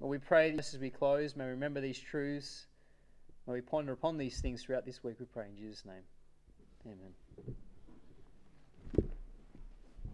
Well, 0.00 0.08
we 0.08 0.18
pray 0.18 0.52
this 0.54 0.74
as 0.74 0.80
we 0.80 0.90
close. 0.90 1.34
May 1.34 1.44
we 1.44 1.50
remember 1.50 1.80
these 1.80 1.98
truths. 1.98 2.66
May 3.46 3.54
we 3.54 3.60
ponder 3.60 3.92
upon 3.92 4.16
these 4.16 4.40
things 4.40 4.62
throughout 4.62 4.84
this 4.84 5.02
week, 5.02 5.16
we 5.18 5.26
pray 5.26 5.46
in 5.48 5.56
Jesus' 5.56 5.84
name. 5.84 6.02
Amen. 6.86 7.56